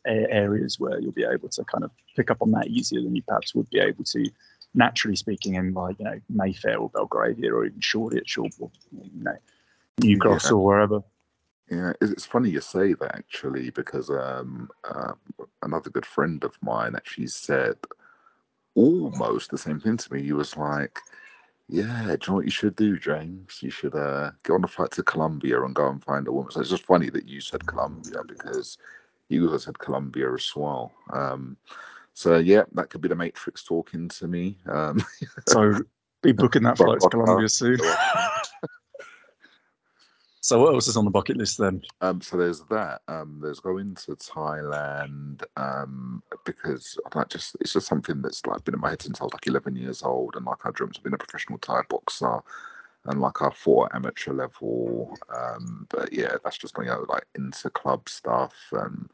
[0.05, 3.23] areas where you'll be able to kind of pick up on that easier than you
[3.23, 4.29] perhaps would be able to,
[4.73, 8.47] naturally speaking, in like you know Mayfair or Belgravia or even Shoreditch or
[8.91, 9.37] you know
[10.01, 10.51] New Cross yeah.
[10.51, 11.03] or wherever.
[11.71, 15.13] Yeah, it's funny you say that actually because um, uh,
[15.61, 17.77] another good friend of mine actually said
[18.75, 20.23] almost the same thing to me.
[20.23, 20.99] He was like,
[21.67, 23.59] "Yeah, do you know what you should do, James?
[23.61, 26.51] You should uh, get on a flight to Colombia and go and find a woman."
[26.51, 28.77] So it's just funny that you said Colombia because
[29.29, 30.91] you also said Colombia as well.
[31.11, 31.57] Um,
[32.13, 34.57] so yeah, that could be the Matrix talking to me.
[34.67, 35.03] Um,
[35.47, 35.73] so
[36.21, 37.79] be booking that flight to Colombia soon.
[40.43, 41.81] So what else is on the bucket list then?
[42.01, 43.01] Um, so there's that.
[43.07, 48.73] Um, there's going to Thailand um, because like just it's just something that's like been
[48.73, 51.03] in my head since I was like 11 years old, and like I dreamt of
[51.03, 52.41] being a professional Thai boxer,
[53.05, 55.17] and like I fought amateur level.
[55.33, 58.53] Um, but yeah, that's just you know like into club stuff.
[58.73, 59.09] And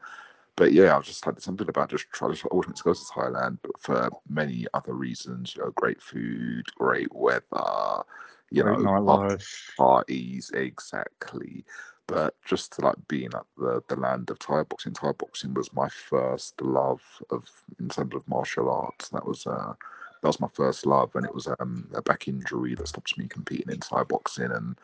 [0.56, 2.98] but yeah, I was just like something about just trying to always to go to
[2.98, 5.54] Thailand, but for many other reasons.
[5.54, 8.02] You know, great food, great weather
[8.50, 9.36] you Great know,
[9.76, 11.64] parties exactly.
[12.06, 15.72] But just to like being at the, the land of Thai boxing, Thai boxing was
[15.72, 19.08] my first love of in terms of martial arts.
[19.10, 19.74] That was uh
[20.22, 23.26] that was my first love, and it was um, a back injury that stopped me
[23.28, 24.76] competing in Thai boxing, and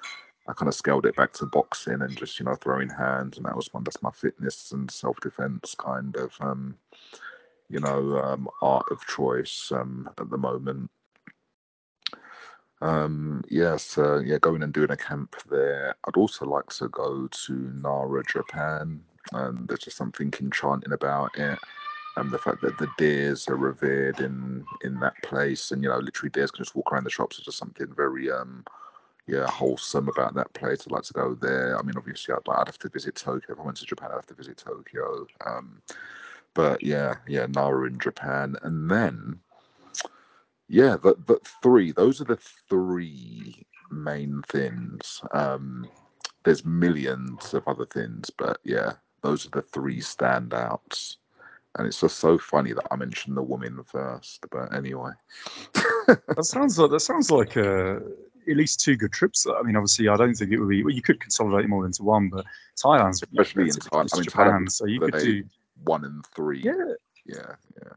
[0.49, 3.47] I kind of scaled it back to boxing and just you know throwing hands, and
[3.47, 6.77] that was my that's my fitness and self defense kind of um,
[7.69, 10.91] you know um, art of choice um, at the moment.
[12.83, 15.95] Um, yes, uh, yeah, going and doing a camp there.
[16.07, 19.03] I'd also like to go to Nara, Japan.
[19.33, 21.59] And there's just something enchanting about it.
[22.17, 25.99] And the fact that the deers are revered in in that place, and you know,
[25.99, 28.65] literally deers can just walk around the shops is just something very um,
[29.27, 30.83] yeah, wholesome about that place.
[30.87, 31.79] I'd like to go there.
[31.79, 33.53] I mean, obviously, I'd, I'd have to visit Tokyo.
[33.53, 35.27] If I went to Japan, I'd have to visit Tokyo.
[35.45, 35.83] Um,
[36.55, 39.41] but yeah, yeah, Nara in Japan, and then
[40.69, 41.93] yeah, but but three.
[41.93, 45.23] Those are the three main things.
[45.33, 45.89] Um,
[46.45, 51.17] there's millions of other things, but yeah, those are the three standouts.
[51.79, 54.47] And it's just so funny that I mentioned the woman first.
[54.51, 55.11] But anyway,
[55.75, 57.97] that sounds like that sounds like uh,
[58.49, 59.47] at least two good trips.
[59.47, 60.83] I mean, obviously, I don't think it would be.
[60.83, 62.47] Well, you could consolidate more into one, but
[62.83, 64.15] Thailand's especially in Thailand.
[64.15, 65.45] I mean, Japan, Thailand, so you could do
[65.85, 66.63] one and three.
[66.63, 66.95] Yeah,
[67.27, 67.93] yeah, yeah.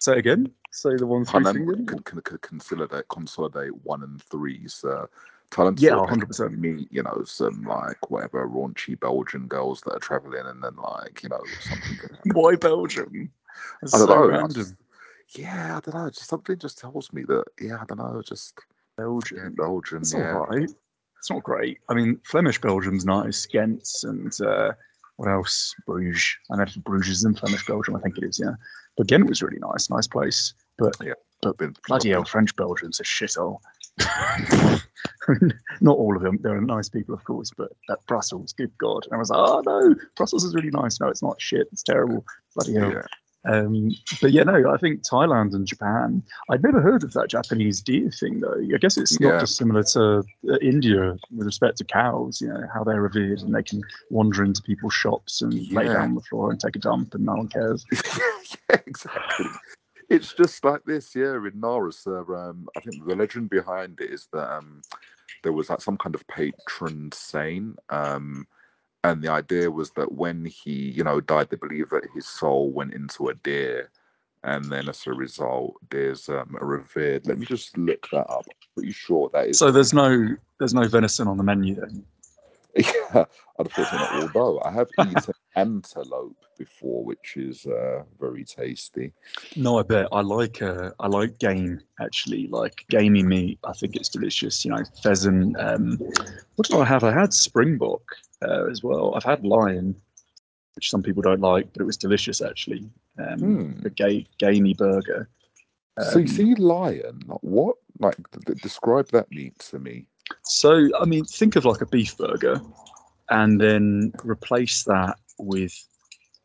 [0.00, 0.50] Say again.
[0.72, 1.86] Say the one three thing.
[1.86, 4.66] Could, could, could consolidate consolidate one and three.
[4.68, 5.08] So
[5.50, 5.80] talent.
[5.80, 6.58] Yeah, hundred percent.
[6.58, 11.22] Meet you know some like whatever raunchy Belgian girls that are traveling, and then like
[11.22, 12.16] you know something.
[12.32, 13.30] Why Belgium?
[13.82, 14.26] That's I don't so know.
[14.28, 14.50] Random.
[14.50, 14.74] Just,
[15.36, 16.08] yeah, I don't know.
[16.08, 17.44] Just something just tells me that.
[17.60, 18.22] Yeah, I don't know.
[18.24, 18.58] Just
[18.96, 19.38] Belgium.
[19.38, 19.98] Yeah, Belgium.
[19.98, 20.34] It's yeah.
[20.34, 20.70] all right.
[21.18, 21.78] It's not great.
[21.88, 23.46] I mean, Flemish Belgium's nice.
[23.46, 24.72] Ghent and uh,
[25.16, 25.74] what else?
[25.86, 26.34] Bruges.
[26.50, 27.94] I know Bruges is in Flemish Belgium.
[27.94, 28.40] I think it is.
[28.42, 28.54] Yeah.
[28.96, 30.54] But Ghent was really nice, nice place.
[30.78, 31.56] But yeah, but
[31.86, 33.58] bloody hell, French Belgium's a shithole.
[35.80, 36.38] Not all of them.
[36.40, 39.04] There are nice people, of course, but that Brussels, good God.
[39.06, 41.00] And I was like, oh no, Brussels is really nice.
[41.00, 41.68] No, it's not shit.
[41.72, 42.24] It's terrible.
[42.54, 42.92] Bloody hell.
[42.92, 43.02] Yeah.
[43.44, 46.22] Um, but yeah, no, I think Thailand and Japan.
[46.48, 48.54] I'd never heard of that Japanese deer thing though.
[48.72, 49.40] I guess it's not Yeah.
[49.40, 52.40] dissimilar to uh, India with respect to cows.
[52.40, 55.96] You know how they're revered and they can wander into people's shops and lay down
[56.02, 57.84] on the floor and take a dump and no one cares.
[58.70, 59.46] yeah, exactly.
[60.12, 61.36] It's just like this, yeah.
[61.36, 64.82] In Naras, uh, um, I think the legend behind it is that um,
[65.42, 68.46] there was like some kind of patron saint, um,
[69.04, 72.70] and the idea was that when he, you know, died, they believe that his soul
[72.72, 73.90] went into a deer,
[74.44, 77.26] and then as a result, there's um, a revered.
[77.26, 78.44] Let me just look that up.
[78.74, 79.58] Pretty sure that is.
[79.58, 82.04] So there's no there's no venison on the menu then.
[82.74, 83.26] Yeah,
[83.58, 84.36] unfortunately not.
[84.36, 85.20] Although I have eaten
[85.56, 89.12] antelope before, which is uh, very tasty.
[89.56, 93.58] No, I bet I like uh, I like game actually, like gamey meat.
[93.64, 94.64] I think it's delicious.
[94.64, 95.56] You know, pheasant.
[95.58, 95.98] Um,
[96.56, 97.04] what did I have?
[97.04, 98.02] I had springbok
[98.42, 99.14] uh, as well.
[99.14, 99.94] I've had lion,
[100.74, 102.88] which some people don't like, but it was delicious actually.
[103.18, 103.80] Um, Hmm.
[103.82, 105.28] The ga- gamey burger.
[106.00, 107.20] so you Um, see, lion.
[107.26, 107.76] like, What?
[107.98, 110.06] Like, th- describe that meat to me.
[110.44, 112.58] So, I mean, think of like a beef burger
[113.28, 115.74] and then replace that with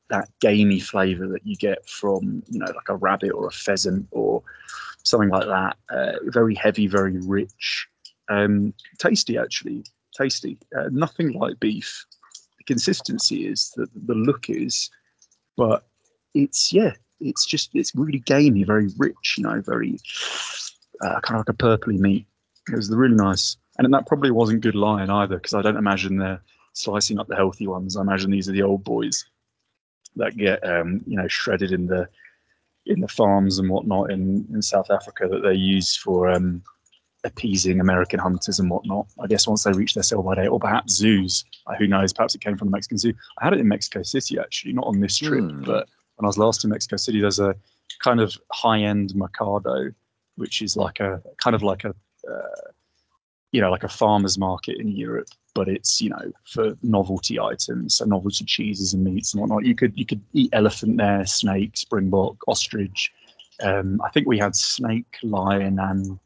[0.10, 4.08] that gamey flavor that you get from, you know, like a rabbit or a pheasant
[4.12, 4.42] or
[5.04, 5.78] something like that.
[5.90, 7.88] Uh, very heavy, very rich,
[8.30, 9.84] um, tasty, actually.
[10.18, 10.58] Tasty.
[10.76, 12.06] Uh, nothing like beef.
[12.58, 14.90] The consistency is, the, the look is,
[15.56, 15.86] but
[16.34, 20.00] it's, yeah, it's just, it's really gamey, very rich, you know, very
[21.04, 22.26] uh, kind of like a purpley meat.
[22.72, 23.58] It was really nice.
[23.78, 26.42] And that probably wasn't good lion either, because I don't imagine they're
[26.78, 27.98] slicing up the healthy ones.
[27.98, 29.26] I imagine these are the old boys
[30.16, 32.08] that get um, you know shredded in the
[32.86, 36.62] in the farms and whatnot in, in South Africa that they use for um,
[37.26, 39.08] appeasing American hunters and whatnot.
[39.20, 41.44] I guess once they reach their sell by date, or perhaps zoos.
[41.66, 42.14] Uh, who knows?
[42.14, 43.14] Perhaps it came from the Mexican zoo.
[43.40, 45.64] I had it in Mexico City actually, not on this trip, Hmm.
[45.64, 47.56] but when I was last in Mexico City, there's a
[48.04, 49.92] kind of high-end mercado,
[50.36, 51.90] which is like a kind of like a
[52.30, 52.72] uh,
[53.52, 57.96] you know like a farmer's market in Europe, but it's you know for novelty items,
[57.96, 59.66] so novelty cheeses and meats and whatnot.
[59.66, 63.12] You could you could eat elephant there, snake, springbok, ostrich.
[63.64, 66.20] Um, I think we had snake, lion, and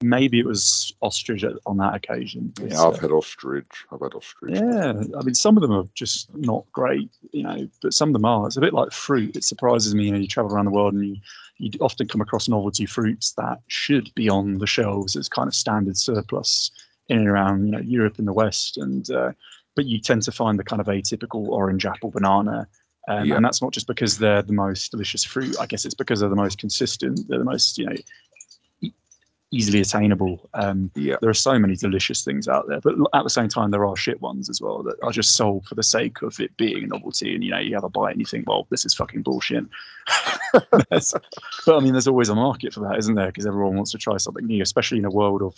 [0.00, 2.52] maybe it was ostrich on that occasion.
[2.60, 3.84] Yeah, I've uh, had ostrich.
[3.90, 4.54] I've had ostrich.
[4.54, 8.12] yeah, I mean, some of them are just not great, you know, but some of
[8.12, 8.46] them are.
[8.46, 9.36] It's a bit like fruit.
[9.36, 11.16] It surprises me, you know, you travel around the world and you,
[11.58, 15.54] you often come across novelty fruits that should be on the shelves as kind of
[15.54, 16.70] standard surplus
[17.08, 18.78] in and around, you know, Europe and the West.
[18.78, 19.32] And, uh,
[19.74, 22.68] but you tend to find the kind of atypical orange apple banana.
[23.08, 23.36] Um, Yeah.
[23.36, 25.56] And that's not just because they're the most delicious fruit.
[25.58, 27.26] I guess it's because they're the most consistent.
[27.28, 27.96] They're the most, you know,
[29.50, 30.48] easily attainable.
[30.54, 31.16] Um, Yeah.
[31.20, 33.96] there are so many delicious things out there, but at the same time, there are
[33.96, 36.86] shit ones as well that are just sold for the sake of it being a
[36.86, 37.34] novelty.
[37.34, 39.64] And you know, you have a bite and you think, well, this is fucking bullshit.
[41.66, 43.26] But I mean, there's always a market for that, isn't there?
[43.26, 45.54] Because everyone wants to try something new, especially in a world of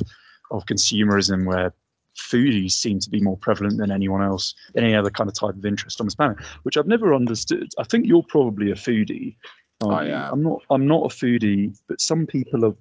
[0.50, 1.72] of consumerism where
[2.18, 5.64] foodies seem to be more prevalent than anyone else, any other kind of type of
[5.64, 7.68] interest on this planet, which I've never understood.
[7.78, 9.36] I think you're probably a foodie.
[9.82, 10.32] I am.
[10.32, 10.62] I'm not.
[10.70, 12.74] I'm not a foodie, but some people are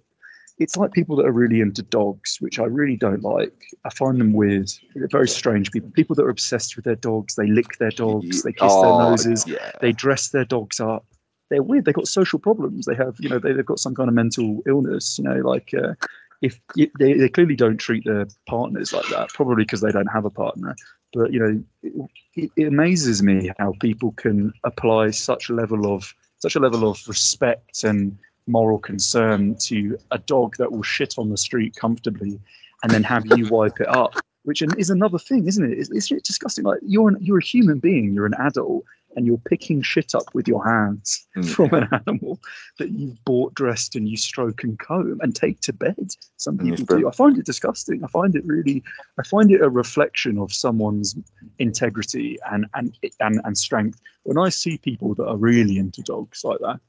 [0.60, 3.54] it's like people that are really into dogs, which I really don't like.
[3.86, 4.70] I find them weird.
[4.94, 5.90] They're very strange people.
[5.92, 9.10] People that are obsessed with their dogs, they lick their dogs, they kiss their Oh,
[9.10, 9.72] noses, Yeah.
[9.82, 11.06] they dress their dogs up.
[11.50, 11.86] They're weird.
[11.86, 12.86] They've got social problems.
[12.86, 15.18] They have, you know, they, they've got some kind of mental illness.
[15.18, 15.94] You know, like uh,
[16.42, 20.26] if they they clearly don't treat their partners like that, probably because they don't have
[20.26, 20.76] a partner.
[21.14, 21.94] But you know, it,
[22.36, 26.90] it, it amazes me how people can apply such a level of such a level
[26.90, 28.18] of respect and
[28.50, 32.40] moral concern to a dog that will shit on the street comfortably
[32.84, 35.78] and then have you wipe it up which is another thing isn't it?
[35.78, 36.64] It's, it's disgusting.
[36.64, 38.84] Like you're an, you're a human being you're an adult
[39.16, 42.40] and you're picking shit up with your hands Mm, from an animal
[42.78, 46.10] that you've bought dressed and you stroke and comb and take to bed.
[46.38, 47.08] Some people do.
[47.08, 48.04] I find it disgusting.
[48.04, 48.84] I find it really
[49.20, 51.16] i find it a reflection of someone's
[51.60, 54.02] integrity and and and, and strength.
[54.24, 56.80] When i see people that are really into dogs like that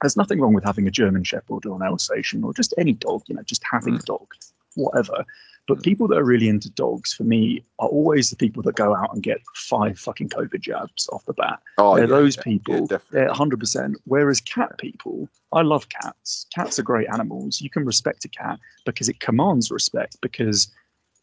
[0.00, 3.22] there's nothing wrong with having a German Shepherd or an Alsatian or just any dog,
[3.26, 4.26] you know, just having a dog,
[4.74, 5.24] whatever.
[5.68, 5.82] But Mm.
[5.82, 9.12] people that are really into dogs, for me, are always the people that go out
[9.12, 11.60] and get five fucking COVID jabs off the bat.
[11.78, 12.86] Oh, they're yeah, those yeah, people.
[12.90, 13.96] Yeah, they're 100%.
[14.04, 16.46] Whereas cat people, I love cats.
[16.54, 17.60] Cats are great animals.
[17.60, 20.68] You can respect a cat because it commands respect because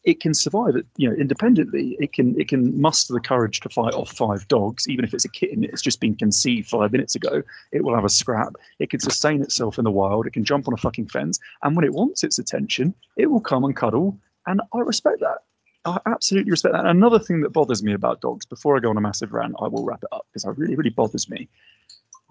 [0.04, 1.96] it can survive it, you know, independently.
[1.98, 5.24] It can it can muster the courage to fight off five dogs, even if it's
[5.24, 5.64] a kitten.
[5.64, 7.42] It's just been conceived five minutes ago.
[7.72, 8.54] It will have a scrap.
[8.78, 10.26] It can sustain itself in the wild.
[10.26, 13.40] It can jump on a fucking fence, and when it wants its attention, it will
[13.40, 14.18] come and cuddle.
[14.46, 15.38] And I respect that.
[15.86, 16.80] I absolutely respect that.
[16.86, 19.54] And another thing that bothers me about dogs, before I go on a massive rant,
[19.60, 21.48] I will wrap it up because it really, really bothers me.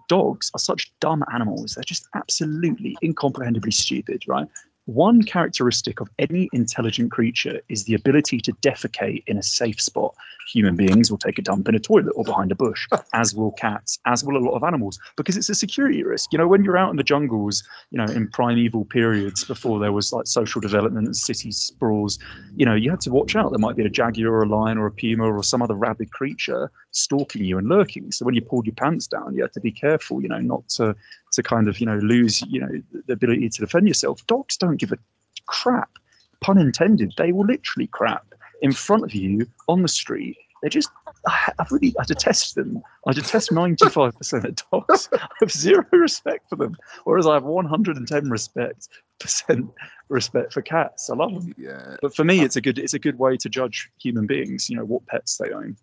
[0.08, 1.74] dogs are such dumb animals.
[1.74, 4.48] They're just absolutely incomprehensibly stupid, right?
[4.86, 10.14] One characteristic of any intelligent creature is the ability to defecate in a safe spot.
[10.52, 13.52] Human beings will take a dump in a toilet or behind a bush, as will
[13.52, 16.32] cats, as will a lot of animals, because it's a security risk.
[16.32, 19.92] You know, when you're out in the jungles, you know, in primeval periods before there
[19.92, 22.18] was like social development and city sprawls,
[22.54, 23.52] you know, you had to watch out.
[23.52, 26.12] There might be a jaguar or a lion or a puma or some other rabid
[26.12, 28.12] creature stalking you and lurking.
[28.12, 30.68] So when you pulled your pants down, you had to be careful, you know, not
[30.70, 30.94] to
[31.34, 34.26] to kind of you know lose you know the ability to defend yourself.
[34.26, 34.98] Dogs don't give a
[35.46, 35.90] crap,
[36.40, 37.14] pun intended.
[37.16, 38.26] They will literally crap
[38.62, 40.36] in front of you on the street.
[40.62, 40.90] They're just
[41.26, 42.82] I, I really I detest them.
[43.06, 45.08] I detest ninety five percent of dogs.
[45.12, 49.70] I have zero respect for them, whereas I have one hundred and ten respect percent
[50.08, 51.10] respect for cats.
[51.10, 51.54] I love them.
[51.58, 51.96] Yeah.
[52.00, 54.70] But for me, it's a good it's a good way to judge human beings.
[54.70, 55.76] You know what pets they own.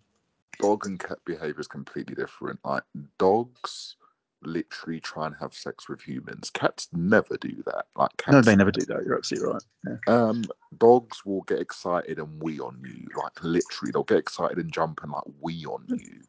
[0.60, 2.58] Dog and cat behavior is completely different.
[2.64, 2.82] Like
[3.18, 3.96] dogs
[4.44, 6.50] literally try and have sex with humans.
[6.50, 7.86] Cats never do that.
[7.96, 9.04] Like cats, No, they never do that.
[9.04, 9.62] You're absolutely right.
[9.86, 10.14] Yeah.
[10.14, 10.44] Um,
[10.78, 13.06] dogs will get excited and wee on you.
[13.16, 16.20] Like literally, they'll get excited and jump and like wee on you.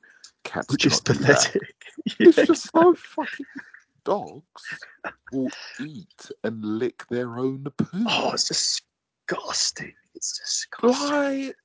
[0.43, 1.37] Cats Which is not do that.
[1.37, 1.75] pathetic.
[2.19, 3.45] It's Yeah, just so fucking.
[4.03, 4.63] Dogs
[5.31, 5.49] will
[5.79, 8.05] eat and lick their own poo.
[8.07, 9.93] Oh, it's disgusting.
[10.15, 11.09] It's disgusting.
[11.47, 11.55] like,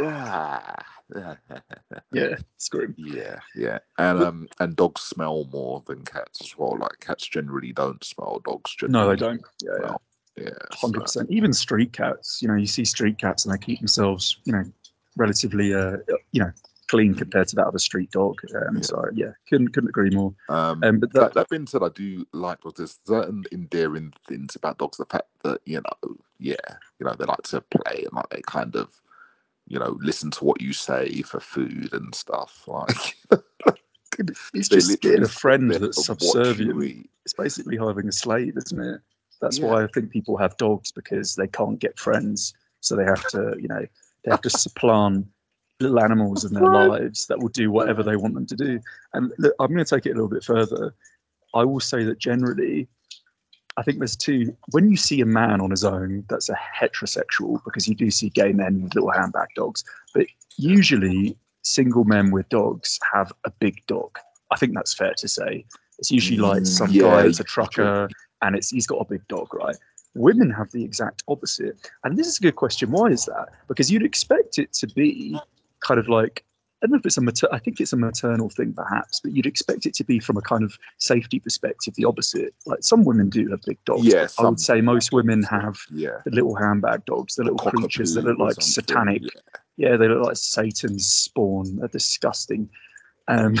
[0.00, 0.74] ah,
[1.14, 1.34] Yeah,
[2.12, 2.94] it's grim.
[2.98, 6.76] yeah, yeah, and um, and dogs smell more than cats as well.
[6.78, 8.40] Like cats generally don't smell.
[8.44, 9.42] Dogs generally No, they don't.
[9.62, 9.78] Yeah, yeah.
[9.86, 10.02] smell.
[10.36, 11.30] Yeah, Hundred so- percent.
[11.30, 12.40] Even street cats.
[12.42, 14.64] You know, you see street cats and they keep themselves, you know,
[15.16, 15.96] relatively, uh,
[16.32, 16.50] you know,
[16.88, 18.38] clean compared to that of a street dog.
[18.54, 18.82] Um, Yeah.
[18.82, 20.34] So yeah, couldn't couldn't agree more.
[20.50, 22.76] Um, Um, but that, that, that being said, I do like dogs.
[22.76, 24.98] There's certain endearing things about dogs.
[24.98, 26.56] The fact that you know, yeah,
[26.98, 28.88] you know, they like to play and like they kind of,
[29.66, 32.62] you know, listen to what you say for food and stuff.
[32.66, 33.16] Like
[34.54, 37.06] it's just being a friend that's and watch you subservient.
[37.24, 39.00] It's basically having a slave, isn't it?
[39.40, 39.66] That's Yeah.
[39.66, 43.56] why I think people have dogs because they can't get friends, so they have to,
[43.60, 43.84] you know,
[44.24, 45.26] they have to supplant
[45.80, 48.80] little animals in their lives that will do whatever they want them to do.
[49.12, 50.94] And look, I'm going to take it a little bit further.
[51.54, 52.88] I will say that generally,
[53.76, 54.56] I think there's two.
[54.70, 58.30] When you see a man on his own, that's a heterosexual because you do see
[58.30, 59.84] gay men with little handbag dogs.
[60.14, 64.18] But usually, single men with dogs have a big dog.
[64.50, 65.64] I think that's fair to say.
[65.98, 68.08] It's usually like some Yeah, guy that's a trucker
[68.42, 69.76] and it's he's got a big dog, right?
[70.14, 71.90] Women have the exact opposite.
[72.04, 72.90] And this is a good question.
[72.90, 73.48] Why is that?
[73.68, 75.38] Because you'd expect it to be
[75.80, 76.44] kind of like
[76.86, 79.46] don't know if it's a mater- I think it's a maternal thing perhaps, but you'd
[79.46, 82.54] expect it to be from a kind of safety perspective the opposite.
[82.66, 84.04] Like some women do have big dogs.
[84.06, 88.14] Yeah, I would say most women have Yeah, the little handbag dogs, the little creatures
[88.14, 89.22] that look like satanic.
[89.22, 89.40] yeah.
[89.78, 91.76] Yeah, they look like Satan's spawn.
[91.76, 92.70] They're disgusting.
[93.28, 93.56] Um,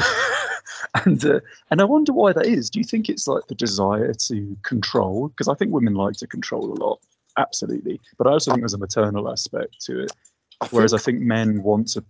[1.04, 2.70] and uh, and I wonder why that is.
[2.70, 5.28] Do you think it's like the desire to control?
[5.28, 7.00] Because I think women like to control a lot,
[7.36, 8.00] absolutely.
[8.16, 10.12] But I also think there's a maternal aspect to it.
[10.60, 12.04] I Whereas think- I think men want to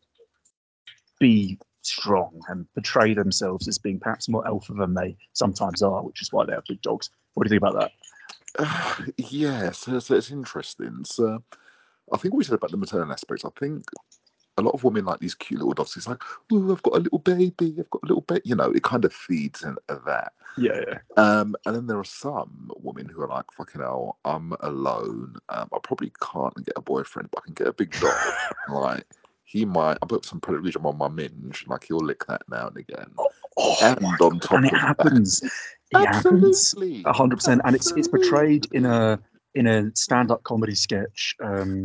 [1.18, 6.20] be strong and portray themselves as being perhaps more alpha than they sometimes are, which
[6.20, 7.10] is why they have big dogs.
[7.34, 7.90] What do you think about
[8.58, 9.12] that?
[9.16, 11.04] yeah, so, so it's interesting.
[11.04, 11.42] So
[12.12, 13.44] I think what we said about the maternal aspects.
[13.44, 13.84] I think
[14.58, 15.96] a lot of women like these cute little dogs.
[15.96, 17.76] It's like, oh, I've got a little baby.
[17.78, 18.42] I've got a little baby.
[18.44, 20.32] You know, it kind of feeds into that.
[20.56, 20.98] Yeah, yeah.
[21.16, 25.36] Um, and then there are some women who are like, fucking hell, I'm alone.
[25.50, 28.16] Um, I probably can't get a boyfriend, but I can get a big dog.
[28.70, 29.04] like,
[29.48, 32.76] he might, I put some Predator on my minge, like, he'll lick that now and
[32.76, 33.06] again.
[33.56, 35.42] Oh, And on top and it of that- happens.
[35.42, 35.50] It.
[35.94, 37.02] Absolutely.
[37.06, 39.18] A hundred percent, and it's it's portrayed in a
[39.54, 41.36] in a stand-up comedy sketch.
[41.40, 41.84] Um,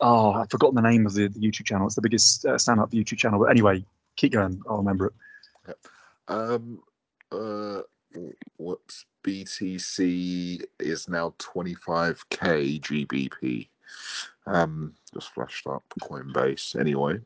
[0.00, 1.86] oh, I've forgotten the name of the, the YouTube channel.
[1.86, 3.38] It's the biggest uh, stand-up YouTube channel.
[3.38, 3.84] But anyway,
[4.16, 4.62] keep going.
[4.68, 5.12] I'll remember
[5.68, 5.76] it.
[6.28, 6.80] Um,
[7.30, 7.82] uh,
[8.56, 13.68] what's BTC is now 25k GBP.
[14.46, 16.78] Um, just flashed up Coinbase.
[16.78, 17.18] Anyway,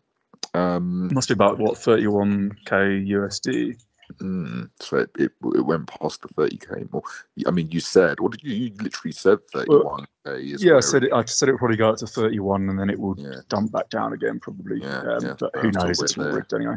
[0.54, 3.82] um, must be about what 31k USD.
[4.20, 7.02] mm, so it, it it went past the 30k more.
[7.46, 8.54] I mean, you said what did you?
[8.54, 10.54] You literally said 31k.
[10.54, 11.12] is Yeah, I said it.
[11.12, 13.40] I said it would probably go up to 31, and then it will Yeah.
[13.48, 14.80] dump back down again, probably.
[14.80, 16.00] Yeah, um, yeah, but who knows?
[16.02, 16.76] It's all rigged anyway.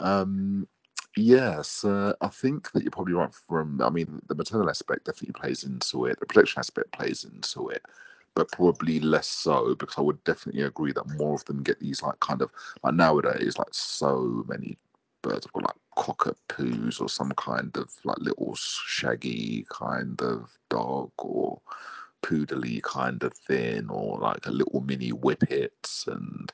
[0.00, 0.68] Um,
[1.16, 3.34] yes, uh, I think that you're probably right.
[3.48, 6.18] From I mean, the maternal aspect definitely plays into it.
[6.20, 7.82] The protection aspect plays into it,
[8.38, 12.04] but probably less so because I would definitely agree that more of them get these
[12.04, 12.52] like kind of
[12.84, 14.78] like nowadays, like so many
[15.22, 21.10] birds have got like cockapoos or some kind of like little shaggy kind of dog
[21.18, 21.60] or
[22.22, 26.52] poodly kind of thing or like a little mini whippets and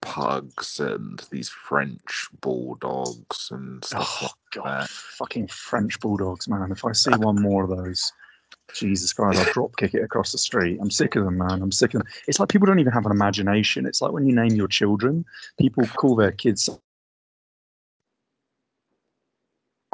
[0.00, 4.88] pugs and these French bulldogs and stuff Oh like god, that.
[4.88, 6.70] fucking French bulldogs, man!
[6.70, 8.12] If I see one more of those,
[8.72, 10.78] Jesus Christ, I'll drop kick it across the street.
[10.80, 11.62] I'm sick of them, man.
[11.62, 12.08] I'm sick of them.
[12.26, 13.86] It's like people don't even have an imagination.
[13.86, 15.24] It's like when you name your children,
[15.58, 16.68] people call their kids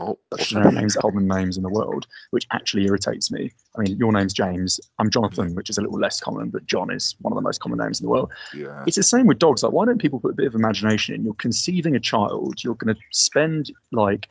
[0.00, 3.52] Oh, generic names, common names in the world, which actually irritates me.
[3.76, 4.80] I mean, your name's James.
[4.98, 5.54] I'm Jonathan, mm.
[5.54, 8.00] which is a little less common, but John is one of the most common names
[8.00, 8.32] in the world.
[8.54, 8.82] Yeah.
[8.86, 9.62] It's the same with dogs.
[9.62, 11.22] Like, why don't people put a bit of imagination in?
[11.22, 12.64] You're conceiving a child.
[12.64, 14.26] You're going to spend like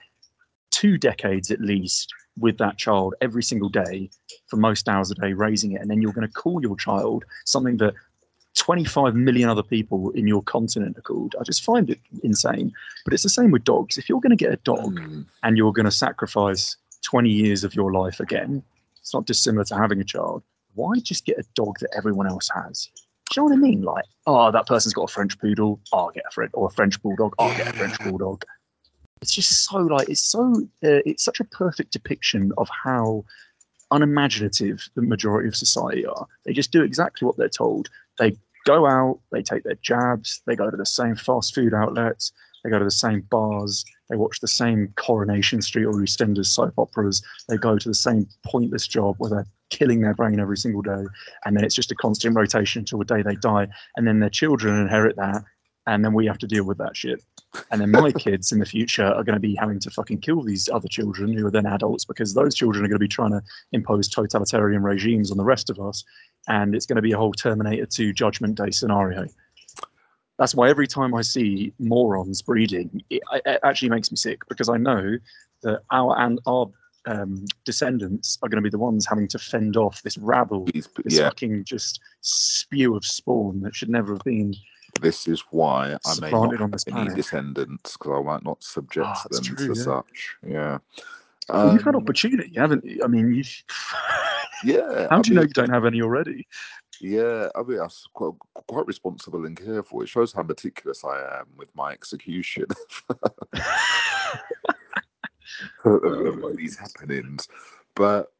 [0.72, 4.10] two decades at least with that child every single day
[4.48, 7.26] for most hours a day raising it, and then you're going to call your child
[7.46, 7.94] something that
[8.56, 11.36] 25 million other people in your continent are called.
[11.40, 12.72] I just find it insane.
[13.06, 13.98] But it's the same with dogs.
[13.98, 17.64] If you're going to get a dog Mm, and you're going to sacrifice 20 years
[17.64, 18.64] of your life again,
[19.00, 20.44] it's not dissimilar to having a child.
[20.74, 22.90] Why just get a dog that everyone else has?
[23.32, 23.82] Do you know what I mean?
[23.84, 27.02] Like, oh, that person's got a French poodle, I'll get a French, or a French
[27.02, 28.44] bulldog, I'll get a French bulldog.
[29.22, 30.54] It's just so like it's so
[30.84, 33.26] uh, it's such a perfect depiction of how
[33.92, 36.28] unimaginative the majority of society are.
[36.46, 37.90] They just do exactly what they're told.
[38.18, 42.32] They go out, they take their jabs, they go to the same fast food outlets,
[42.64, 46.74] they go to the same bars, they watch the same Coronation Street or EastEnders soap
[46.78, 50.82] operas, they go to the same pointless job where they're killing their brain every single
[50.82, 51.06] day,
[51.46, 54.30] and then it's just a constant rotation until the day they die, and then their
[54.30, 55.44] children inherit that,
[55.90, 57.24] and then we have to deal with that shit.
[57.72, 60.44] And then my kids in the future are going to be having to fucking kill
[60.44, 63.32] these other children who are then adults because those children are going to be trying
[63.32, 66.04] to impose totalitarian regimes on the rest of us.
[66.48, 69.26] And it's going to be a whole Terminator 2 Judgment Day scenario.
[70.38, 74.70] That's why every time I see morons breeding, it, it actually makes me sick because
[74.70, 75.18] I know
[75.64, 76.70] that our and our
[77.08, 80.88] um, descendants are going to be the ones having to fend off this rabble, this
[81.08, 84.54] yeah, fucking just spew of spawn that should never have been.
[85.02, 87.16] This is why I may not on have any planet.
[87.16, 89.84] descendants because I might not subject that's them true, to yeah.
[89.86, 90.38] such.
[90.48, 90.78] Yeah.
[91.50, 93.02] Well, you've had Um, opportunity, haven't you?
[93.04, 93.44] I mean, you.
[94.66, 95.08] Yeah.
[95.10, 96.46] How I do you know you don't have any already?
[97.00, 98.34] Yeah, I mean, that's quite,
[98.68, 100.02] quite responsible and careful.
[100.02, 102.66] It shows how meticulous I am with my execution
[103.10, 103.20] of,
[105.86, 107.48] Oh, these happenings.
[107.96, 108.34] But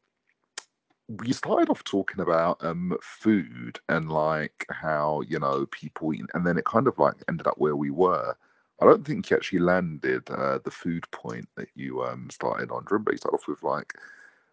[1.18, 6.46] we started off talking about um food and like how you know people eat, and
[6.46, 8.36] then it kind of like ended up where we were.
[8.80, 12.86] I don't think you actually landed uh, the food point that you um started on.
[12.90, 13.94] Remember you started off with like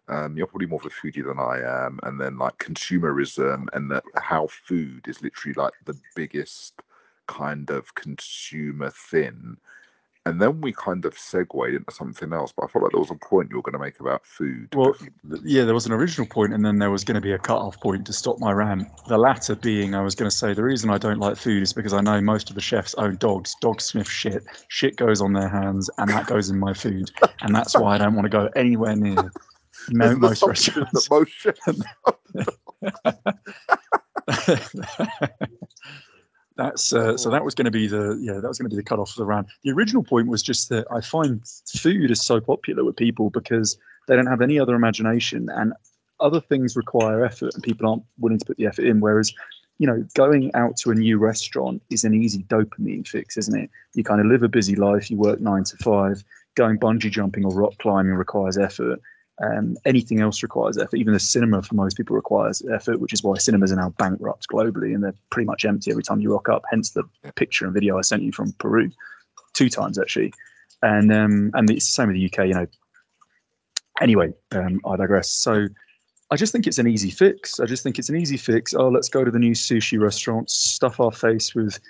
[0.08, 3.90] um you're probably more of a foodie than I am, and then like consumerism and
[3.92, 6.82] that how food is literally like the biggest
[7.28, 9.58] kind of consumer thing.
[10.28, 13.10] And then we kind of segued into something else, but I felt like there was
[13.10, 14.68] a point you were going to make about food.
[14.74, 14.94] Well,
[15.42, 17.80] yeah, there was an original point, and then there was going to be a cut-off
[17.80, 18.86] point to stop my rant.
[19.06, 21.72] The latter being, I was going to say the reason I don't like food is
[21.72, 23.56] because I know most of the chefs own dogs.
[23.62, 24.44] Dogs sniff shit.
[24.68, 27.10] Shit goes on their hands, and that goes in my food,
[27.40, 29.32] and that's why I don't want to go anywhere near
[29.90, 31.08] most restaurants.
[31.08, 31.60] most chefs
[36.58, 37.30] That's uh, so.
[37.30, 38.34] That was going to be the yeah.
[38.34, 39.46] That was going to be the cutoff for the round.
[39.62, 43.78] The original point was just that I find food is so popular with people because
[44.08, 45.72] they don't have any other imagination, and
[46.18, 48.98] other things require effort, and people aren't willing to put the effort in.
[48.98, 49.32] Whereas,
[49.78, 53.70] you know, going out to a new restaurant is an easy dopamine fix, isn't it?
[53.94, 55.12] You kind of live a busy life.
[55.12, 56.24] You work nine to five.
[56.56, 59.00] Going bungee jumping or rock climbing requires effort.
[59.40, 60.96] Um, anything else requires effort.
[60.96, 64.48] Even the cinema for most people requires effort, which is why cinemas are now bankrupt
[64.48, 66.64] globally and they're pretty much empty every time you rock up.
[66.70, 67.04] Hence the
[67.36, 68.90] picture and video I sent you from Peru,
[69.52, 70.32] two times actually.
[70.82, 72.48] And um, and it's the same with the UK.
[72.48, 72.66] You know.
[74.00, 75.30] Anyway, um, I digress.
[75.30, 75.68] So.
[76.30, 77.58] I just think it's an easy fix.
[77.58, 78.74] I just think it's an easy fix.
[78.74, 81.80] Oh, let's go to the new sushi restaurant, stuff our face with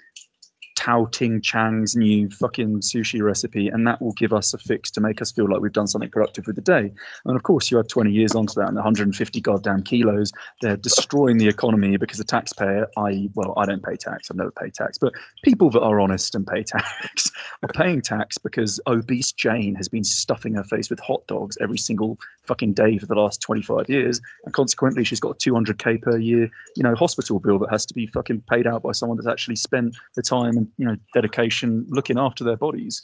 [0.79, 5.01] Tao Ting Chang's new fucking sushi recipe, and that will give us a fix to
[5.01, 6.93] make us feel like we've done something productive with the day.
[7.24, 10.31] And of course, you add 20 years onto that and 150 goddamn kilos,
[10.62, 14.53] they're destroying the economy because the taxpayer, i.e., well, I don't pay tax, I've never
[14.53, 17.29] paid tax, but people that are honest and pay tax
[17.64, 21.79] are paying tax because obese Jane has been stuffing her face with hot dogs every
[21.79, 26.18] single fucking day for the last 25 years, and consequently, she's got a 200k per
[26.18, 29.26] year, you know, hospital bill that has to be fucking paid out by someone that's
[29.26, 33.03] actually spent the time and you know dedication looking after their bodies.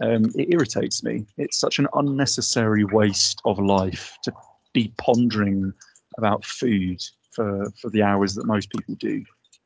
[0.00, 1.26] Um, it irritates me.
[1.36, 4.32] It's such an unnecessary waste of life to
[4.72, 5.72] be pondering
[6.18, 7.02] about food
[7.32, 9.24] for for the hours that most people do.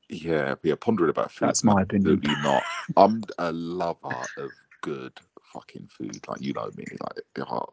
[0.09, 1.49] Yeah, but yeah, pondering about food.
[1.49, 2.19] That's my opinion.
[2.19, 2.63] Absolutely not.
[2.97, 4.51] I'm a lover of
[4.83, 5.13] good
[5.53, 6.21] fucking food.
[6.29, 6.85] Like you know me.
[7.01, 7.67] Like oh.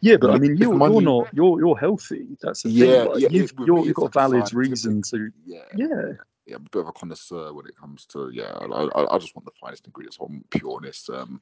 [0.00, 2.36] Yeah, but I mean, you're money- you're not you're you're healthy.
[2.42, 3.12] That's the yeah, thing.
[3.12, 3.28] Like, yeah.
[3.30, 5.30] you've you're, you've got a valid reason to.
[5.44, 6.12] Yeah, Yeah,
[6.46, 8.52] yeah, I'm a bit of a connoisseur when it comes to yeah.
[8.60, 10.18] I, I, just want the finest ingredients.
[10.20, 11.08] I want pureness.
[11.08, 11.40] Um,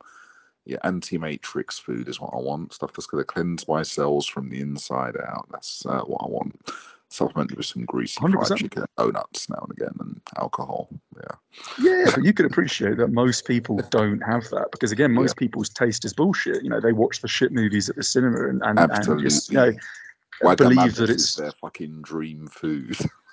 [0.64, 2.72] yeah, anti-matrix food is what I want.
[2.72, 5.46] Stuff that's going to cleanse my cells from the inside out.
[5.50, 6.70] That's uh, what I want.
[7.10, 8.32] Supplemented with some greasy 100%.
[8.32, 10.88] fried chicken, donuts now and again, and alcohol.
[11.16, 11.36] Yeah.
[11.78, 15.40] Yeah, but you can appreciate that most people don't have that because again, most yeah.
[15.40, 16.64] people's taste is bullshit.
[16.64, 19.58] You know, they watch the shit movies at the cinema and and, and just you
[19.58, 19.74] know
[20.56, 22.96] believe that it's their fucking dream food.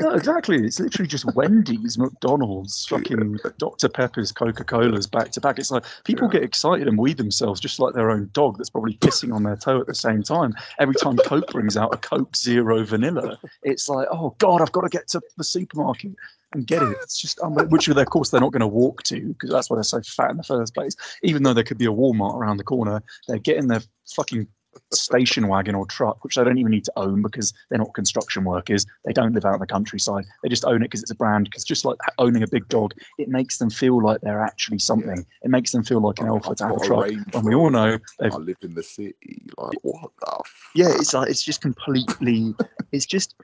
[0.00, 0.56] no, exactly.
[0.64, 3.88] It's literally just Wendy's, McDonald's, fucking Dr.
[3.88, 5.58] Pepper's, Coca Cola's back to back.
[5.58, 6.40] It's like people yeah.
[6.40, 9.56] get excited and weed themselves just like their own dog that's probably pissing on their
[9.56, 10.54] toe at the same time.
[10.78, 14.82] Every time Coke brings out a Coke Zero Vanilla, it's like, oh God, I've got
[14.82, 16.12] to get to the supermarket
[16.52, 16.96] and get it.
[17.02, 19.76] It's just, um, which of course they're not going to walk to because that's why
[19.76, 20.96] they're so fat in the first place.
[21.22, 23.82] Even though there could be a Walmart around the corner, they're getting their
[24.14, 24.46] fucking
[24.92, 28.44] station wagon or truck, which they don't even need to own because they're not construction
[28.44, 28.86] workers.
[29.04, 30.24] They don't live out in the countryside.
[30.42, 31.44] They just own it because it's a brand.
[31.44, 35.18] Because just like owning a big dog, it makes them feel like they're actually something.
[35.18, 35.44] Yeah.
[35.44, 37.10] It makes them feel like an alpha to have a truck.
[37.10, 39.42] And we all know I live in the city.
[39.56, 40.26] Like what the?
[40.26, 40.46] Fuck?
[40.74, 42.54] Yeah, it's like it's just completely.
[42.92, 43.34] it's just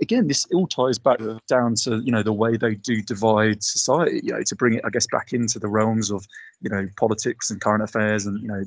[0.00, 4.20] again, this all ties back down to you know the way they do divide society.
[4.22, 6.26] You know, to bring it, I guess, back into the realms of
[6.60, 8.62] you know politics and current affairs, and you know,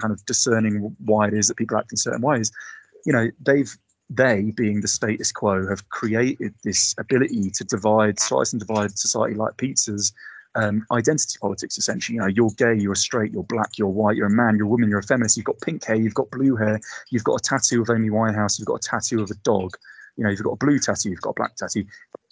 [0.00, 2.52] kind of discerning why it is that people act in certain ways.
[3.04, 3.74] You know, they've
[4.10, 9.34] they, being the status quo, have created this ability to divide, slice and divide society
[9.34, 10.12] like pizzas.
[10.54, 12.16] Um, identity politics, essentially.
[12.16, 14.70] You know, you're gay, you're straight, you're black, you're white, you're a man, you're a
[14.70, 15.36] woman, you're a feminist.
[15.36, 18.58] You've got pink hair, you've got blue hair, you've got a tattoo of Amy Winehouse,
[18.58, 19.76] you've got a tattoo of a dog.
[20.16, 21.84] You know, you've got a blue tattoo, you've got a black tattoo.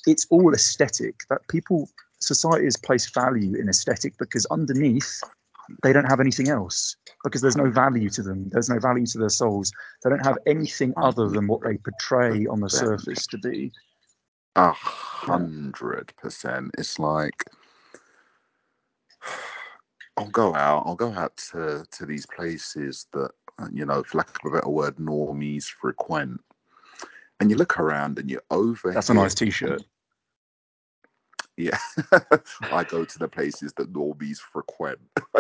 [0.07, 1.23] It's all aesthetic.
[1.31, 5.23] That people, society has placed value in aesthetic because underneath
[5.83, 8.49] they don't have anything else because there's no value to them.
[8.51, 9.73] There's no value to their souls.
[10.03, 13.73] They don't have anything other than what they portray on the surface to be.
[14.57, 16.71] A hundred percent.
[16.79, 17.45] It's like
[20.17, 20.85] I'll go out.
[20.87, 23.31] I'll go out to to these places that
[23.73, 26.41] you know, for lack of a better word, normies frequent
[27.41, 28.93] and you look around and you're over.
[28.93, 29.83] That's a nice T-shirt.
[31.57, 31.79] Yeah,
[32.63, 34.99] I go to the places that normies frequent.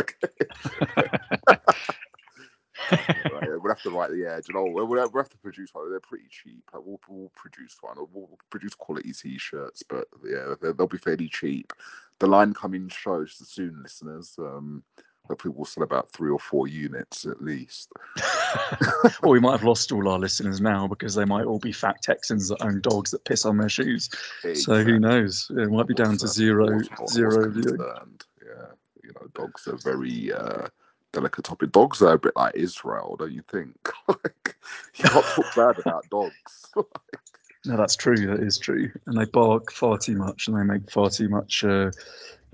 [2.92, 4.38] right, we'll have to write the yeah.
[4.46, 5.90] You know, we'll, we'll have to produce one.
[5.90, 6.62] They're pretty cheap.
[6.72, 7.96] Like, we'll, we'll produce one.
[7.96, 11.72] We'll, we'll produce quality t-shirts, but yeah, they'll be fairly cheap.
[12.20, 14.36] The line coming shows soon, listeners.
[14.38, 14.84] Um,
[15.28, 17.90] Hopefully, we'll sell about three or four units at least.
[19.22, 22.02] or we might have lost all our listeners now because they might all be fat
[22.02, 24.10] Texans that own dogs that piss on their shoes.
[24.44, 24.54] Exactly.
[24.54, 25.50] So who knows?
[25.56, 27.78] It might be down to zero, zero viewing.
[27.78, 28.66] Yeah,
[29.02, 30.68] you know, dogs are very uh,
[31.14, 31.72] delicate topic.
[31.72, 33.76] Dogs are a bit like Israel, don't you think?
[34.08, 34.56] like,
[34.96, 36.66] you can't talk bad about dogs.
[37.64, 38.26] no, that's true.
[38.26, 38.90] That is true.
[39.06, 41.64] And they bark far too much, and they make far too much.
[41.64, 41.90] Uh,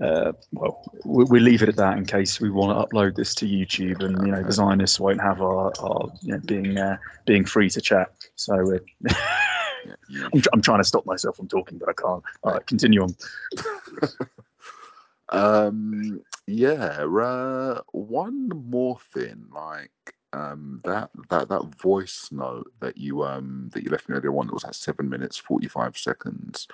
[0.01, 3.35] uh, well, we, we leave it at that in case we want to upload this
[3.35, 6.97] to YouTube, and you know the Zionists won't have our, our you know, being uh,
[7.25, 8.11] being free to chat.
[8.35, 8.79] So uh,
[10.33, 12.23] I'm, I'm trying to stop myself from talking, but I can't.
[12.43, 13.15] All right, continue on.
[15.29, 19.91] um, yeah, uh, one more thing, like
[20.33, 24.47] um, that that that voice note that you um that you left me earlier on
[24.47, 26.67] that was at seven minutes forty five seconds.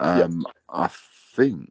[0.00, 0.54] Um, yep.
[0.68, 0.88] I
[1.34, 1.70] think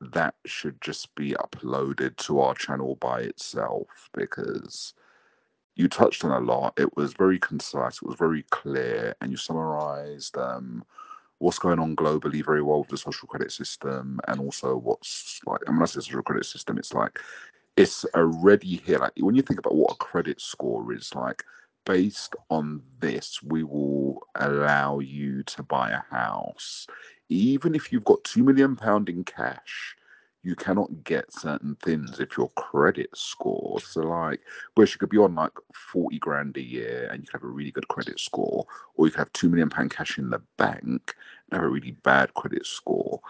[0.00, 4.94] that should just be uploaded to our channel by itself because
[5.74, 6.74] you touched on a lot.
[6.78, 10.84] It was very concise, it was very clear, and you summarized um,
[11.38, 15.60] what's going on globally very well with the social credit system and also what's like,
[15.66, 17.18] I mean, I say social credit system, it's like
[17.76, 18.98] it's already here.
[18.98, 21.44] Like when you think about what a credit score is, like
[21.86, 26.86] based on this, we will allow you to buy a house
[27.28, 29.96] even if you've got two million pound in cash,
[30.42, 33.80] you cannot get certain things if your credit score.
[33.80, 34.40] So like,
[34.74, 37.52] whereas you could be on like forty grand a year and you could have a
[37.52, 38.64] really good credit score,
[38.94, 41.14] or you could have two million pound cash in the bank
[41.50, 43.20] and have a really bad credit score.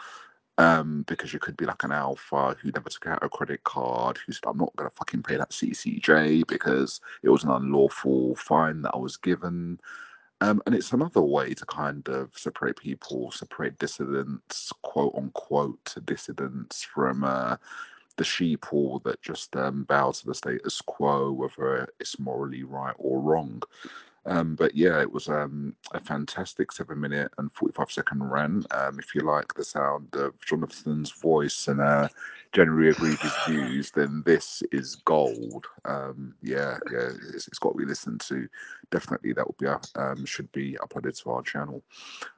[0.59, 4.19] Um, because you could be like an alpha who never took out a credit card,
[4.25, 8.81] who said, I'm not gonna fucking pay that CCJ because it was an unlawful fine
[8.83, 9.79] that I was given.
[10.41, 16.83] Um, and it's another way to kind of separate people, separate dissidents, quote unquote, dissidents
[16.83, 17.57] from uh,
[18.17, 23.21] the sheeple that just um, bow to the status quo, whether it's morally right or
[23.21, 23.63] wrong.
[24.27, 28.67] Um, but yeah, it was um, a fantastic seven minute and 45 second rant.
[28.73, 32.09] Um, if you like the sound of Jonathan's voice and uh,
[32.53, 35.67] generally agree with his views, then this is gold.
[35.85, 38.49] Um, yeah, yeah, it's, it's got to be listened to.
[38.91, 41.83] Definitely, that will be uh, um, should be uploaded to our channel.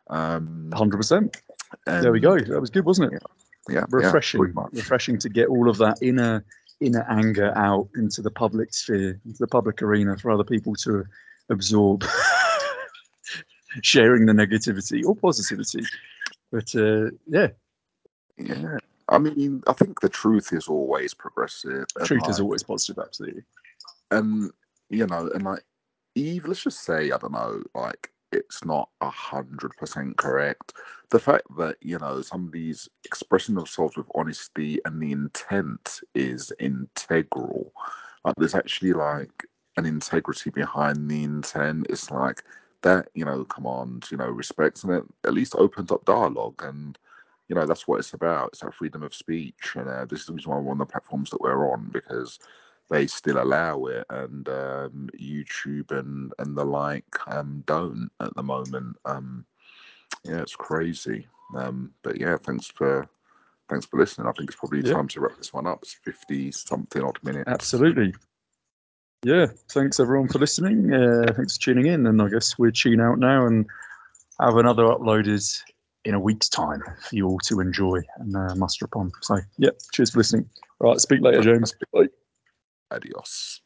[0.08, 1.40] Um, Hundred percent.
[1.86, 2.38] there we go.
[2.38, 3.22] That was good, wasn't it?
[3.70, 6.44] Yeah, refreshing, yeah, refreshing to get all of that inner
[6.80, 11.04] inner anger out into the public sphere, into the public arena for other people to
[11.50, 12.04] absorb,
[13.82, 15.84] sharing the negativity or positivity.
[16.50, 17.48] But uh, yeah,
[18.36, 18.78] Yeah.
[19.10, 21.86] I mean, I think the truth is always progressive.
[22.04, 23.02] truth is always positive.
[23.02, 23.42] Absolutely.
[24.10, 24.50] and
[24.90, 25.62] you know, and like
[26.14, 30.74] Eve, let's just say, I don't know, like it's not a hundred percent correct.
[31.10, 37.72] The fact that, you know, somebody's expressing themselves with honesty and the intent is integral.
[38.24, 39.46] Like there's actually like
[39.78, 41.86] an integrity behind the intent.
[41.88, 42.42] It's like
[42.82, 46.62] that, you know, come on, you know, respect and it at least opens up dialogue
[46.64, 46.98] and
[47.48, 48.50] you know, that's what it's about.
[48.52, 49.72] It's our freedom of speech.
[49.74, 52.38] And uh, this is the reason why we're on the platforms that we're on because
[52.90, 58.42] they still allow it, and um, YouTube and and the like um, don't at the
[58.42, 58.96] moment.
[59.04, 59.44] Um,
[60.24, 61.26] yeah, it's crazy.
[61.56, 63.08] Um, but yeah, thanks for
[63.68, 64.26] thanks for listening.
[64.26, 64.94] I think it's probably Yeah.
[64.94, 65.80] time to wrap this one up.
[65.82, 67.48] It's fifty something odd minutes.
[67.48, 68.14] Absolutely.
[69.24, 69.46] Yeah.
[69.70, 70.92] Thanks everyone for listening.
[70.92, 72.06] Uh, thanks for tuning in.
[72.06, 73.66] And I guess we're tune out now and
[74.40, 75.44] have another uploaded
[76.04, 79.10] in a week's time for you all to enjoy and uh, muster upon.
[79.22, 80.48] So, yeah, cheers for listening.
[80.80, 81.00] All right.
[81.00, 81.74] Speak later, James.
[81.92, 82.08] Bye.
[82.90, 83.60] Adios.